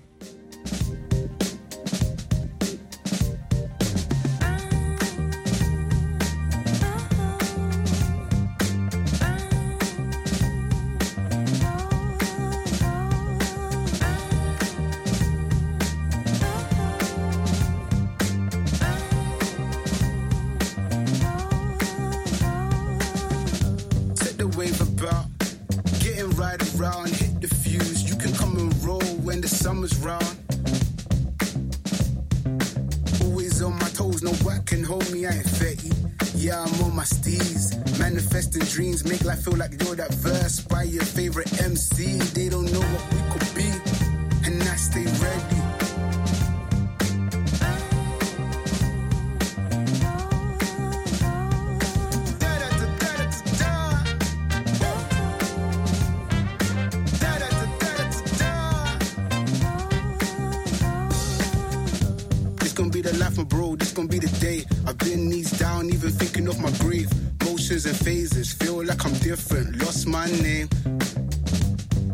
Bro, 63.50 63.76
this 63.76 63.92
gon' 63.92 64.06
be 64.06 64.18
the 64.18 64.28
day. 64.40 64.64
I've 64.86 64.98
been 64.98 65.28
knees 65.28 65.50
down, 65.58 65.86
even 65.86 66.10
thinking 66.10 66.46
of 66.48 66.60
my 66.60 66.70
grave. 66.78 67.10
Motions 67.44 67.86
and 67.86 67.96
phases, 67.96 68.52
feel 68.52 68.84
like 68.84 69.04
I'm 69.04 69.12
different. 69.14 69.78
Lost 69.82 70.06
my 70.06 70.26
name. 70.26 70.68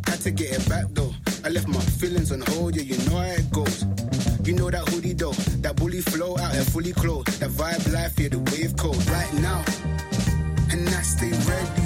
Had 0.07 0.21
to 0.23 0.31
get 0.31 0.53
it 0.53 0.69
back 0.69 0.87
though. 0.91 1.13
I 1.45 1.49
left 1.51 1.69
my 1.69 1.81
feelings 1.81 2.33
on 2.33 2.41
hold, 2.41 2.77
yeah, 2.77 2.83
you 2.83 2.97
know 3.09 3.19
how 3.19 3.27
it 3.27 3.51
goes. 3.53 3.85
You 4.45 4.55
know 4.55 4.71
that 4.71 4.89
hoodie 4.89 5.13
though, 5.13 5.33
that 5.63 5.77
bully 5.77 6.01
flow 6.01 6.37
out 6.39 6.53
here 6.53 6.65
fully 6.65 6.93
clothed. 6.93 7.41
That 7.41 7.51
vibe 7.51 7.93
life, 7.93 8.19
yeah, 8.19 8.29
the 8.29 8.39
wave 8.51 8.77
code. 8.77 8.97
Right 9.09 9.33
now, 9.35 9.65
and 10.71 10.89
I 10.89 11.03
stay 11.03 11.31
ready. 11.31 11.86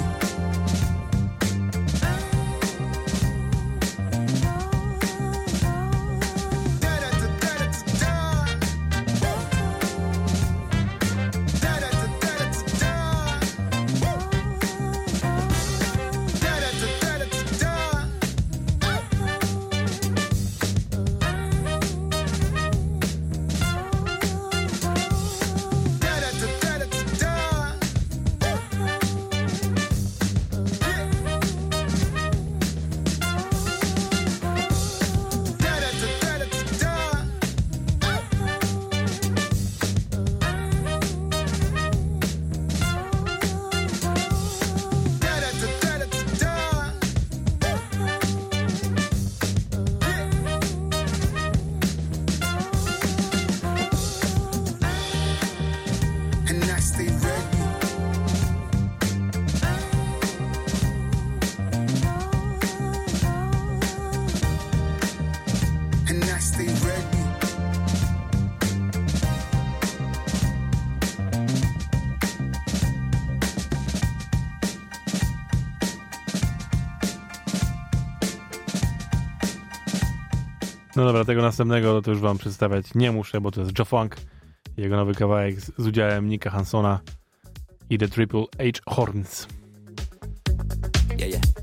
No 81.01 81.07
dobra, 81.07 81.25
tego 81.25 81.41
następnego 81.41 82.01
to 82.01 82.11
już 82.11 82.19
wam 82.19 82.37
przedstawiać 82.37 82.85
nie 82.95 83.11
muszę, 83.11 83.41
bo 83.41 83.51
to 83.51 83.61
jest 83.61 83.79
Joe 83.79 83.85
Funk. 83.85 84.17
Jego 84.77 84.95
nowy 84.95 85.13
kawałek 85.13 85.61
z, 85.61 85.71
z 85.77 85.87
udziałem 85.87 86.29
Nika 86.29 86.49
Hansona 86.49 86.99
i 87.89 87.97
The 87.97 88.07
Triple 88.07 88.43
H 88.57 88.93
Horns. 88.95 89.47
Yeah, 91.17 91.31
yeah. 91.31 91.60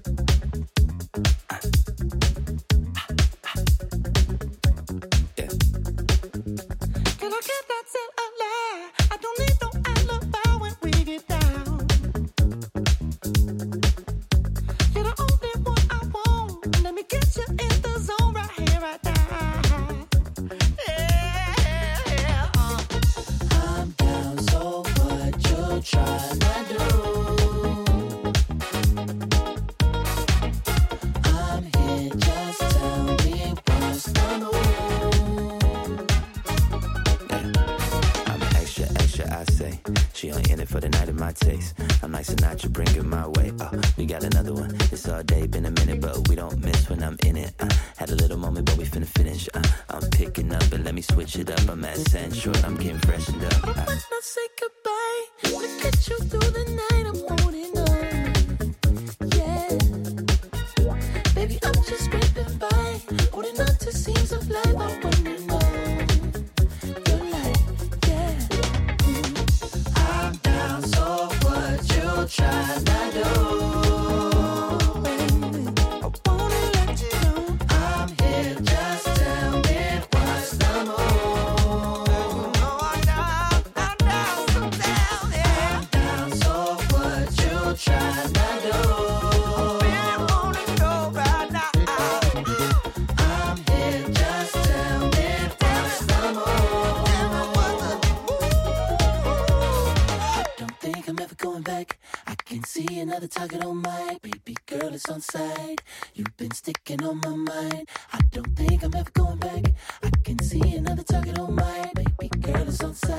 On 105.10 105.20
side. 105.20 105.82
You've 106.14 106.36
been 106.36 106.50
sticking 106.50 107.02
on 107.04 107.20
my 107.20 107.30
mind. 107.30 107.88
I 108.12 108.20
don't 108.30 108.56
think 108.56 108.82
I'm 108.82 108.94
ever 108.94 109.10
going 109.12 109.38
back. 109.38 109.72
I 110.02 110.10
can 110.24 110.38
see 110.42 110.76
another 110.76 111.02
target 111.02 111.38
on 111.38 111.54
my 111.54 111.90
baby 111.94 112.28
girl 112.40 112.68
is 112.68 112.80
on 112.80 112.94
side. 112.94 113.17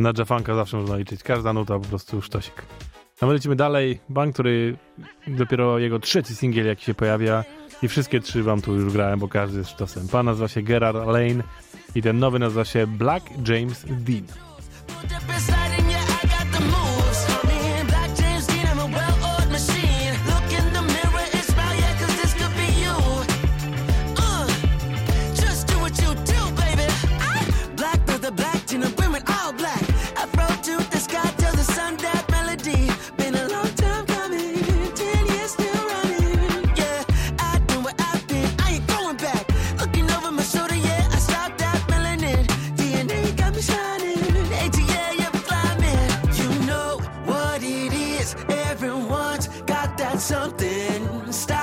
Na 0.00 0.12
Jafanka 0.18 0.54
zawsze 0.54 0.76
można 0.76 0.96
liczyć. 0.96 1.22
Każda 1.22 1.52
nuta 1.52 1.78
po 1.78 1.84
prostu 1.84 2.22
sztosik. 2.22 2.62
No 3.22 3.28
my 3.28 3.34
lecimy 3.34 3.56
dalej. 3.56 4.00
Bank, 4.08 4.34
który 4.34 4.76
dopiero 5.26 5.78
jego 5.78 5.98
trzeci 5.98 6.34
singiel 6.34 6.66
jaki 6.66 6.84
się 6.84 6.94
pojawia 6.94 7.44
i 7.82 7.88
wszystkie 7.88 8.20
trzy 8.20 8.42
wam 8.42 8.62
tu 8.62 8.74
już 8.74 8.92
grałem, 8.92 9.18
bo 9.18 9.28
każdy 9.28 9.58
jest 9.58 9.70
sztosem. 9.70 10.08
Pan 10.08 10.26
nazywa 10.26 10.48
się 10.48 10.62
Gerard 10.62 11.06
Lane 11.06 11.42
i 11.94 12.02
ten 12.02 12.18
nowy 12.18 12.38
nazywa 12.38 12.64
się 12.64 12.86
Black 12.86 13.48
James 13.48 13.86
Dean. 13.88 14.24
Everyone's 48.82 49.46
got 49.66 49.98
that 49.98 50.18
something. 50.22 51.30
Stop 51.30 51.59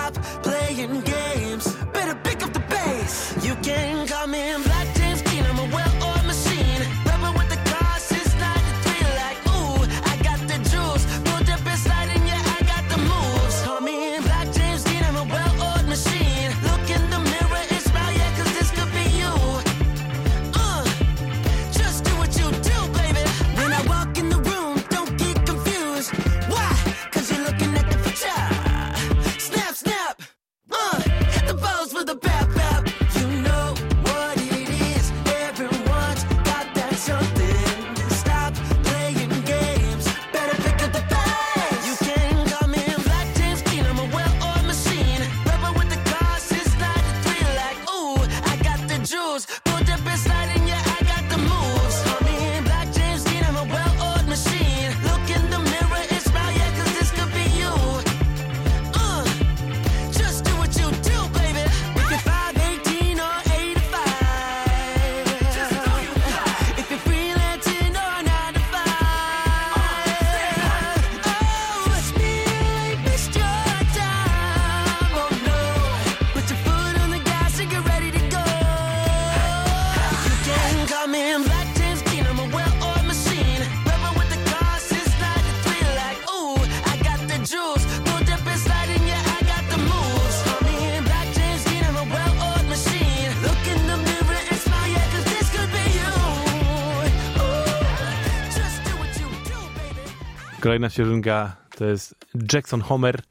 Kolejna 100.67 100.89
ścieżynka 100.89 101.55
to 101.77 101.85
jest 101.85 102.15
Jackson 102.53 102.81
Homer 102.81 103.21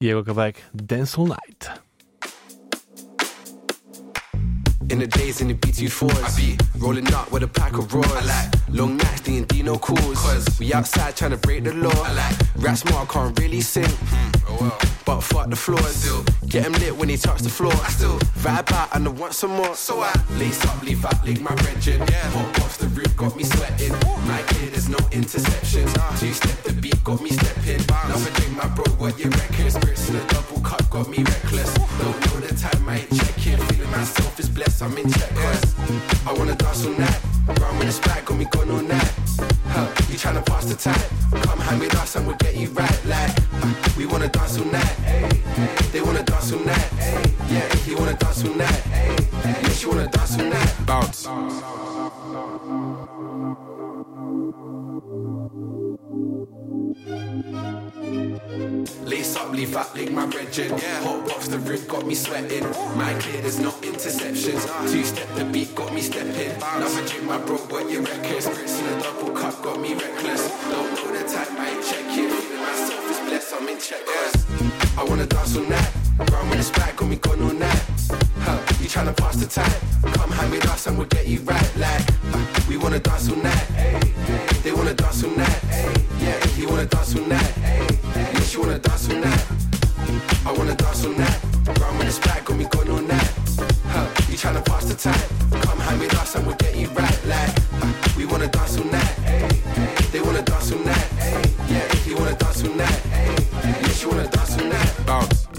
i 0.00 0.06
jego 0.06 0.24
kawałek 0.24 0.56
Dance 0.74 1.20
All 1.20 1.28
Night. 1.28 1.84
In 4.90 4.98
the 5.00 5.06
days 5.06 5.40
in 5.40 5.48
the 5.48 5.54
B24s, 5.54 6.38
I 6.38 6.56
be 6.56 6.64
rolling 6.78 7.08
up 7.08 7.32
with 7.32 7.42
a 7.42 7.48
pack 7.48 7.78
of 7.78 7.94
raws. 7.94 8.06
I 8.06 8.26
like 8.26 8.50
long 8.68 8.96
nights, 8.96 9.20
D 9.20 9.38
and 9.38 9.48
D 9.48 9.62
no 9.62 9.78
calls. 9.78 10.22
Cause 10.22 10.60
we 10.60 10.74
outside 10.74 11.16
trying 11.16 11.30
to 11.30 11.46
break 11.46 11.64
the 11.64 11.72
law. 11.72 12.04
I 12.04 12.12
like 12.12 12.36
rap 12.56 12.76
smart, 12.76 13.08
can't 13.08 13.38
really 13.40 13.62
sing. 13.62 13.88
Hmm, 13.88 14.30
oh 14.48 14.78
but 15.06 15.20
fuck 15.20 15.50
the 15.50 15.56
floors. 15.56 15.96
Still 15.96 16.24
get 16.48 16.66
him 16.66 16.72
lit 16.72 16.96
when 16.96 17.08
he 17.08 17.16
touch 17.16 17.40
the 17.40 17.48
floor. 17.48 17.72
I 17.72 17.90
still 17.90 18.18
vibe 18.42 18.72
out 18.72 18.88
and 18.94 19.06
I 19.06 19.10
want 19.10 19.34
some 19.34 19.50
more. 19.50 19.74
So 19.74 20.00
I 20.00 20.12
lace 20.38 20.64
up, 20.66 20.82
leave 20.82 21.04
out, 21.04 21.24
link 21.24 21.40
my 21.40 21.54
wrenching. 21.64 22.00
Yeah. 22.00 22.30
Hop 22.30 22.60
off 22.60 22.78
the 22.78 22.86
roof, 22.88 22.93
got 23.16 23.36
me 23.36 23.44
sweating. 23.44 23.92
My 24.26 24.42
kid, 24.48 24.72
there's 24.72 24.88
no 24.88 24.98
interceptions. 25.10 25.92
Two 26.18 26.32
step 26.32 26.62
the 26.62 26.72
beat, 26.72 27.02
got 27.04 27.20
me 27.20 27.30
stepping. 27.30 27.84
Now 27.88 28.16
I 28.16 28.30
drink 28.36 28.56
my 28.56 28.68
bro, 28.68 28.84
what 28.98 29.18
you 29.18 29.30
reckon? 29.30 29.70
Spirits 29.70 30.08
in 30.08 30.16
a 30.16 30.26
double 30.28 30.60
cup, 30.60 30.88
got 30.90 31.08
me 31.08 31.18
reckless. 31.18 31.72
Don't 31.98 32.18
know 32.26 32.40
the 32.40 32.54
time, 32.54 32.88
I 32.88 32.98
ain't 32.98 33.10
checking. 33.14 33.58
Feeling 33.66 33.90
myself 33.90 34.38
is 34.40 34.48
blessed, 34.48 34.82
I'm 34.82 34.96
in 34.98 35.10
check. 35.10 35.34
Cause 35.34 35.74
I 36.26 36.32
wanna 36.32 36.54
dance 36.54 36.84
all 36.86 36.92
night. 36.92 37.20
Round 37.60 37.78
with 37.78 37.88
the 37.88 38.02
spag, 38.02 38.24
got 38.24 38.38
me 38.38 38.46
gone 38.46 38.70
all 38.70 38.82
night. 38.82 39.12
Huh, 39.68 39.88
you 40.08 40.16
tryna 40.16 40.44
pass 40.46 40.64
the 40.66 40.74
time? 40.74 41.42
Come 41.42 41.58
hang 41.60 41.78
with 41.78 41.94
us 41.96 42.16
and 42.16 42.26
we'll 42.26 42.36
get 42.36 42.56
you 42.56 42.68
right. 42.70 43.04
Like, 43.06 43.36
we 43.96 44.06
wanna 44.06 44.28
dance 44.28 44.58
all 44.58 44.64
night. 44.66 44.96
They 45.92 46.00
wanna 46.00 46.22
dance 46.22 46.52
all 46.52 46.60
night. 46.60 46.90
Yeah, 47.50 47.68
you 47.86 47.96
wanna 47.96 48.14
dance 48.14 48.44
all 48.44 48.54
night. 48.54 48.82
Yes, 49.62 49.82
you 49.82 49.90
wanna 49.90 50.08
dance 50.08 50.38
all 50.38 50.46
night. 50.46 50.74
Bounce. 50.86 51.93
Leave 59.54 59.76
out, 59.76 59.94
link 59.94 60.10
my 60.10 60.26
brethren. 60.26 60.68
Hot 61.04 61.30
off 61.30 61.46
the 61.46 61.60
roof, 61.60 61.86
got 61.86 62.04
me 62.04 62.16
sweating. 62.16 62.64
My 62.98 63.14
clear, 63.20 63.40
there's 63.40 63.60
no 63.60 63.70
interceptions. 63.86 64.66
Two 64.90 65.04
step 65.04 65.28
the 65.36 65.44
beat, 65.44 65.72
got 65.76 65.94
me 65.94 66.00
stepping. 66.00 66.58
Now 66.58 66.88
I 66.88 67.06
drink 67.06 67.22
my 67.22 67.38
bro, 67.38 67.58
what 67.58 67.88
you 67.88 68.00
reckon? 68.00 68.40
Spirits 68.40 68.80
in 68.80 68.86
a 68.86 69.00
double 69.00 69.30
cup, 69.30 69.62
got 69.62 69.80
me 69.80 69.94
reckless. 69.94 70.50
Don't 70.70 70.90
know 70.96 71.06
the 71.16 71.22
type, 71.32 71.52
I 71.52 71.70
ain't 71.70 71.84
checking. 71.86 72.30
Myself 72.62 73.10
is 73.10 73.18
blessed, 73.28 73.54
I'm 73.54 73.68
in 73.68 73.78
check. 73.78 74.04
Cause 74.04 74.98
I 74.98 75.04
wanna 75.04 75.26
dance 75.26 75.56
all 75.56 75.62
night. 75.62 75.92
Round 76.32 76.50
with 76.50 76.58
the 76.58 76.80
spag, 76.80 76.96
got 76.96 77.08
me 77.08 77.16
gone 77.16 77.42
all 77.42 77.54
night. 77.54 77.93
You 78.94 79.00
tryna 79.00 79.16
pass 79.16 79.34
the 79.34 79.46
time? 79.46 80.12
Come 80.12 80.30
hang 80.30 80.50
with 80.52 80.70
us 80.70 80.86
and 80.86 80.96
we'll 80.96 81.08
get 81.08 81.26
you 81.26 81.40
right. 81.40 81.76
Like, 81.76 82.08
uh, 82.32 82.46
we 82.68 82.76
wanna 82.76 83.00
dance 83.00 83.28
all 83.28 83.34
night. 83.34 83.66
They 84.62 84.70
wanna 84.70 84.94
dance 84.94 85.24
all 85.24 85.30
night. 85.30 85.60
Yeah, 86.20 86.38
you 86.56 86.68
wanna 86.68 86.86
dance 86.86 87.16
all 87.16 87.26
night. 87.26 87.52
Yes, 88.14 88.54
you 88.54 88.60
wanna 88.60 88.78
dance 88.78 89.10
all 89.10 89.16
night. 89.16 89.44
I 90.46 90.52
wanna 90.52 90.76
dance 90.76 91.04
all 91.04 91.10
night. 91.10 91.38
Round 91.80 91.98
with 91.98 92.06
the 92.06 92.20
spag, 92.20 92.44
got 92.44 92.56
me 92.56 92.66
gone 92.66 92.88
all 92.88 93.02
night. 93.02 93.32
Huh, 93.88 94.06
you 94.30 94.36
tryna 94.38 94.64
pass 94.64 94.84
the 94.84 94.94
time? 94.94 95.60
Come 95.60 95.80
hang 95.80 95.98
with 95.98 96.14
us 96.14 96.36
and 96.36 96.46
we'll 96.46 96.54
get 96.54 96.76
you 96.76 96.86
right. 96.90 97.18
Like, 97.26 97.50
uh, 97.82 97.92
we 98.16 98.26
wanna 98.26 98.46
dance 98.46 98.78
all 98.78 98.84
night. 98.84 99.14
They 100.12 100.20
wanna 100.20 100.42
dance 100.42 100.70
all 100.70 100.78
night. 100.78 101.08
Yeah, 101.68 102.06
you 102.06 102.16
wanna 102.16 102.36
dance 102.36 102.62
all 102.62 102.72
night. 102.74 103.00
Yes, 103.82 104.02
you 104.02 104.08
wanna 104.10 104.28
dance 104.28 104.56
all 104.56 104.66
night. 104.66 105.04
Bounce. 105.04 105.53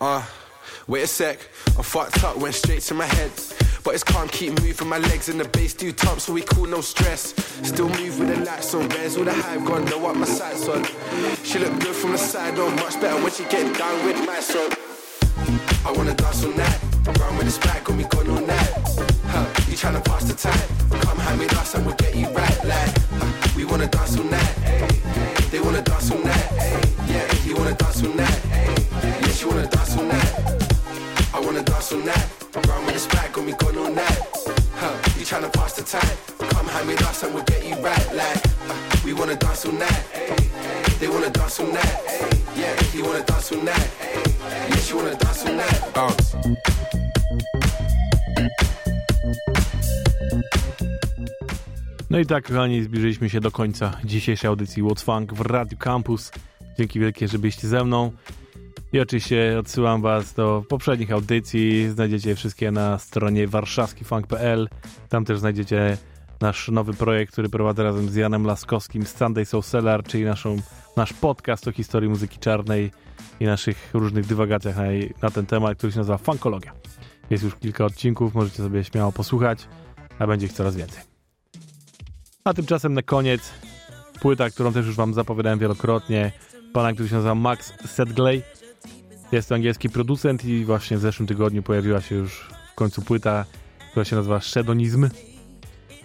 Uh, 0.00 0.24
wait 0.86 1.02
a 1.02 1.06
sec. 1.06 1.38
I 1.78 1.82
fucked 1.82 2.22
up, 2.24 2.36
went 2.36 2.54
straight 2.54 2.82
to 2.82 2.94
my 2.94 3.06
head. 3.06 3.30
But 3.84 3.94
it's 3.94 4.04
calm, 4.04 4.28
keep 4.28 4.60
moving 4.60 4.88
my 4.88 4.98
legs 4.98 5.28
and 5.28 5.40
the 5.40 5.48
bass 5.48 5.72
do 5.72 5.92
top, 5.92 6.20
so 6.20 6.32
we 6.32 6.42
cool, 6.42 6.66
no 6.66 6.80
stress. 6.80 7.34
Still 7.62 7.88
move 7.88 8.18
with 8.18 8.28
the 8.28 8.44
lights 8.44 8.74
on, 8.74 8.88
where's 8.90 9.16
all 9.16 9.24
the 9.24 9.32
hype 9.32 9.64
gone? 9.64 9.84
Know 9.86 9.98
what 9.98 10.16
my 10.16 10.26
sights 10.26 10.68
on. 10.68 10.84
She 11.44 11.58
look 11.58 11.78
good 11.80 11.94
from 11.94 12.12
the 12.12 12.18
side, 12.18 12.56
not 12.56 12.74
much 12.76 13.00
better 13.00 13.22
when 13.22 13.32
she 13.32 13.44
get 13.44 13.76
down 13.78 14.04
with 14.04 14.26
my 14.26 14.40
son. 14.40 14.70
I 15.86 15.92
wanna 15.92 16.14
dance 16.14 16.44
all 16.44 16.52
night, 16.52 16.80
round 17.18 17.38
with 17.38 17.46
this 17.46 17.58
bag, 17.58 17.84
got 17.84 17.96
me 17.96 18.04
gone 18.04 18.28
all 18.28 18.46
night. 18.46 18.72
Huh, 19.26 19.46
you 19.68 19.76
tryna 19.76 20.04
pass 20.04 20.24
the 20.24 20.34
time? 20.34 21.00
Come 21.00 21.18
hang 21.18 21.38
with 21.38 21.56
us 21.56 21.74
and 21.74 21.86
we'll 21.86 21.94
get 21.96 22.14
you 22.14 22.26
right. 22.28 22.64
Like, 22.64 22.98
uh, 23.22 23.48
we 23.56 23.64
wanna 23.64 23.86
dance 23.86 24.18
all 24.18 24.24
night. 24.24 24.54
They 25.50 25.60
wanna 25.60 25.82
dance 25.82 26.10
all 26.10 26.18
night. 26.18 26.46
Yeah, 27.06 27.32
you 27.44 27.56
wanna 27.56 27.74
dance 27.74 28.04
all 28.04 28.12
night. 28.12 28.57
You 29.40 29.48
wanna 29.48 29.66
dance 29.68 29.96
all. 29.96 30.10
I 30.10 31.40
wanna 31.40 31.62
dance. 31.62 31.92
Round 31.92 32.86
with 32.86 33.08
got 33.32 33.44
me 33.44 33.52
gone. 33.52 33.96
Huh, 34.74 34.94
you 35.16 35.24
tryna 35.24 35.52
pass 35.52 35.74
the 35.74 35.82
time? 35.84 36.48
Come 36.50 36.66
hang 36.66 36.86
with 36.88 37.02
us 37.02 37.22
and 37.22 37.34
we'll 37.34 37.44
get 37.44 37.64
you 37.64 37.76
right. 37.76 38.14
Like, 38.14 38.44
uh, 38.68 38.74
we 39.04 39.12
wanna 39.12 39.36
dance. 39.36 39.62
They 39.62 41.08
wanna 41.08 41.30
dance. 41.30 41.60
Yeah, 42.56 42.74
you 42.94 43.04
wanna 43.04 43.22
dance. 43.24 43.52
Yes, 44.70 44.90
you 44.90 44.96
wanna 44.96 45.14
dance. 45.14 45.44
Bounce. 45.94 46.36
No 52.10 52.18
i 52.18 52.26
tak, 52.26 52.44
kochani, 52.44 52.82
zbliżyliśmy 52.82 53.30
się 53.30 53.40
do 53.40 53.50
końca 53.50 53.92
dzisiejszej 54.04 54.48
audycji 54.48 54.82
What's 54.82 55.04
Funk 55.04 55.34
w 55.34 55.40
Radio 55.40 55.78
Campus. 55.78 56.32
Dzięki 56.78 57.00
wielkie, 57.00 57.28
że 57.28 57.38
byliście 57.38 57.68
ze 57.68 57.84
mną. 57.84 58.12
I 58.92 59.00
oczywiście 59.00 59.58
odsyłam 59.58 60.02
was 60.02 60.34
do 60.34 60.64
poprzednich 60.68 61.12
audycji. 61.12 61.88
Znajdziecie 61.88 62.34
wszystkie 62.34 62.70
na 62.70 62.98
stronie 62.98 63.48
warszawskifunk.pl. 63.48 64.68
Tam 65.08 65.24
też 65.24 65.38
znajdziecie 65.38 65.96
nasz 66.40 66.68
nowy 66.68 66.94
projekt, 66.94 67.32
który 67.32 67.48
prowadzę 67.48 67.82
razem 67.82 68.08
z 68.08 68.14
Janem 68.14 68.44
Laskowskim 68.44 69.06
z 69.06 69.14
Sunday 69.16 69.44
Soul 69.44 69.62
Cellar, 69.62 70.04
czyli 70.04 70.24
naszą, 70.24 70.56
nasz 70.96 71.12
podcast 71.12 71.68
o 71.68 71.72
historii 71.72 72.10
muzyki 72.10 72.38
czarnej 72.38 72.90
i 73.40 73.44
naszych 73.44 73.90
różnych 73.94 74.26
dywagacjach 74.26 74.76
na, 74.76 74.82
na 75.22 75.30
ten 75.30 75.46
temat, 75.46 75.78
który 75.78 75.92
się 75.92 75.98
nazywa 75.98 76.18
Funkologia. 76.18 76.72
Jest 77.30 77.44
już 77.44 77.54
kilka 77.54 77.84
odcinków, 77.84 78.34
możecie 78.34 78.56
sobie 78.56 78.84
śmiało 78.84 79.12
posłuchać, 79.12 79.68
a 80.18 80.26
będzie 80.26 80.46
ich 80.46 80.52
coraz 80.52 80.76
więcej. 80.76 81.02
A 82.44 82.54
tymczasem 82.54 82.94
na 82.94 83.02
koniec 83.02 83.52
płyta, 84.20 84.50
którą 84.50 84.72
też 84.72 84.86
już 84.86 84.96
wam 84.96 85.14
zapowiadałem 85.14 85.58
wielokrotnie, 85.58 86.32
pana, 86.72 86.92
który 86.92 87.08
się 87.08 87.14
nazywa 87.14 87.34
Max 87.34 87.72
Sedgley. 87.86 88.42
Jest 89.32 89.48
to 89.48 89.54
angielski 89.54 89.90
producent 89.90 90.44
i 90.44 90.64
właśnie 90.64 90.96
w 90.96 91.00
zeszłym 91.00 91.26
tygodniu 91.26 91.62
pojawiła 91.62 92.00
się 92.00 92.14
już 92.14 92.48
w 92.72 92.74
końcu 92.74 93.02
płyta, 93.02 93.44
która 93.90 94.04
się 94.04 94.16
nazywa 94.16 94.40
Shedonizm. 94.40 95.08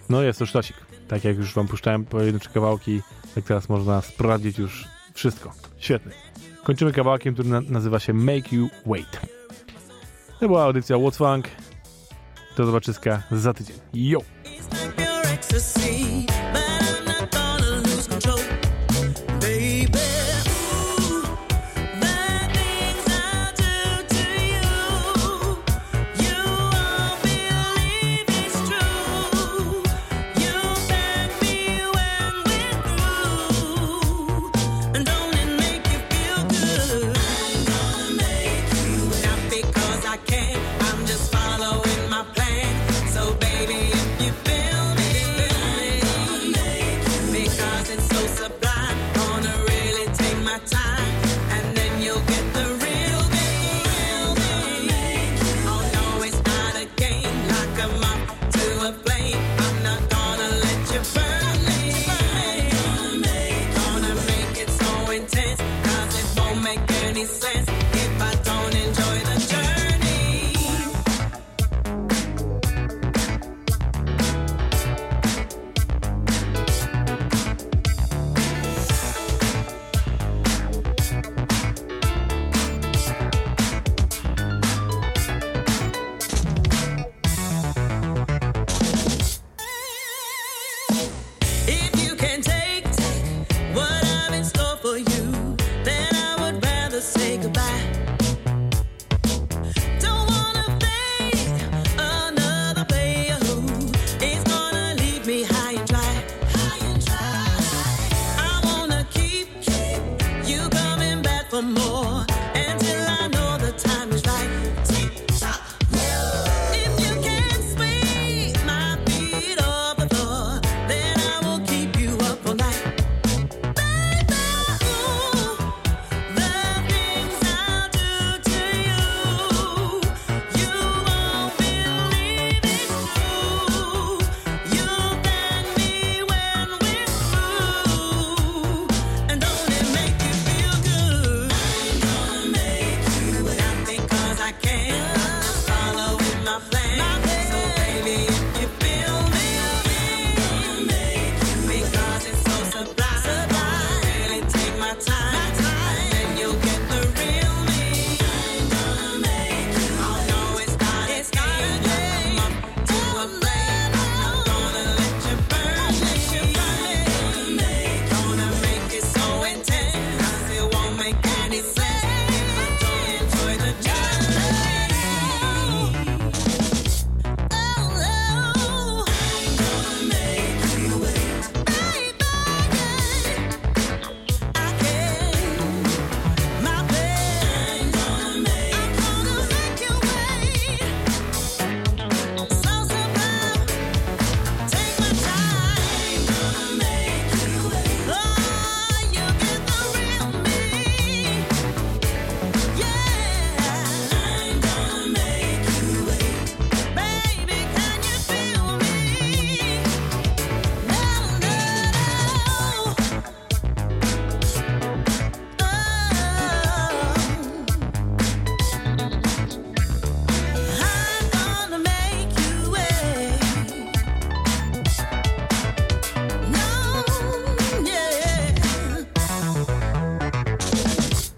No 0.08 0.22
jest 0.22 0.38
to 0.38 0.46
sztosik. 0.46 0.76
Tak 1.08 1.24
jak 1.24 1.36
już 1.36 1.54
wam 1.54 1.68
puszczałem 1.68 2.04
pojedyncze 2.04 2.50
kawałki, 2.54 3.02
tak 3.34 3.44
teraz 3.44 3.68
można 3.68 4.00
sprawdzić 4.00 4.58
już 4.58 4.84
wszystko. 5.14 5.52
Świetny. 5.78 6.12
Kończymy 6.64 6.92
kawałkiem, 6.92 7.34
który 7.34 7.48
na 7.48 7.60
nazywa 7.60 7.98
się 7.98 8.12
Make 8.12 8.52
You 8.52 8.68
Wait. 8.86 9.20
To 10.40 10.46
była 10.46 10.64
audycja 10.64 10.96
What's 10.96 11.16
Funk. 11.16 11.48
Do 12.56 12.66
zobaczyska 12.66 13.22
za 13.30 13.54
tydzień. 13.54 13.76
Yo! 13.94 14.18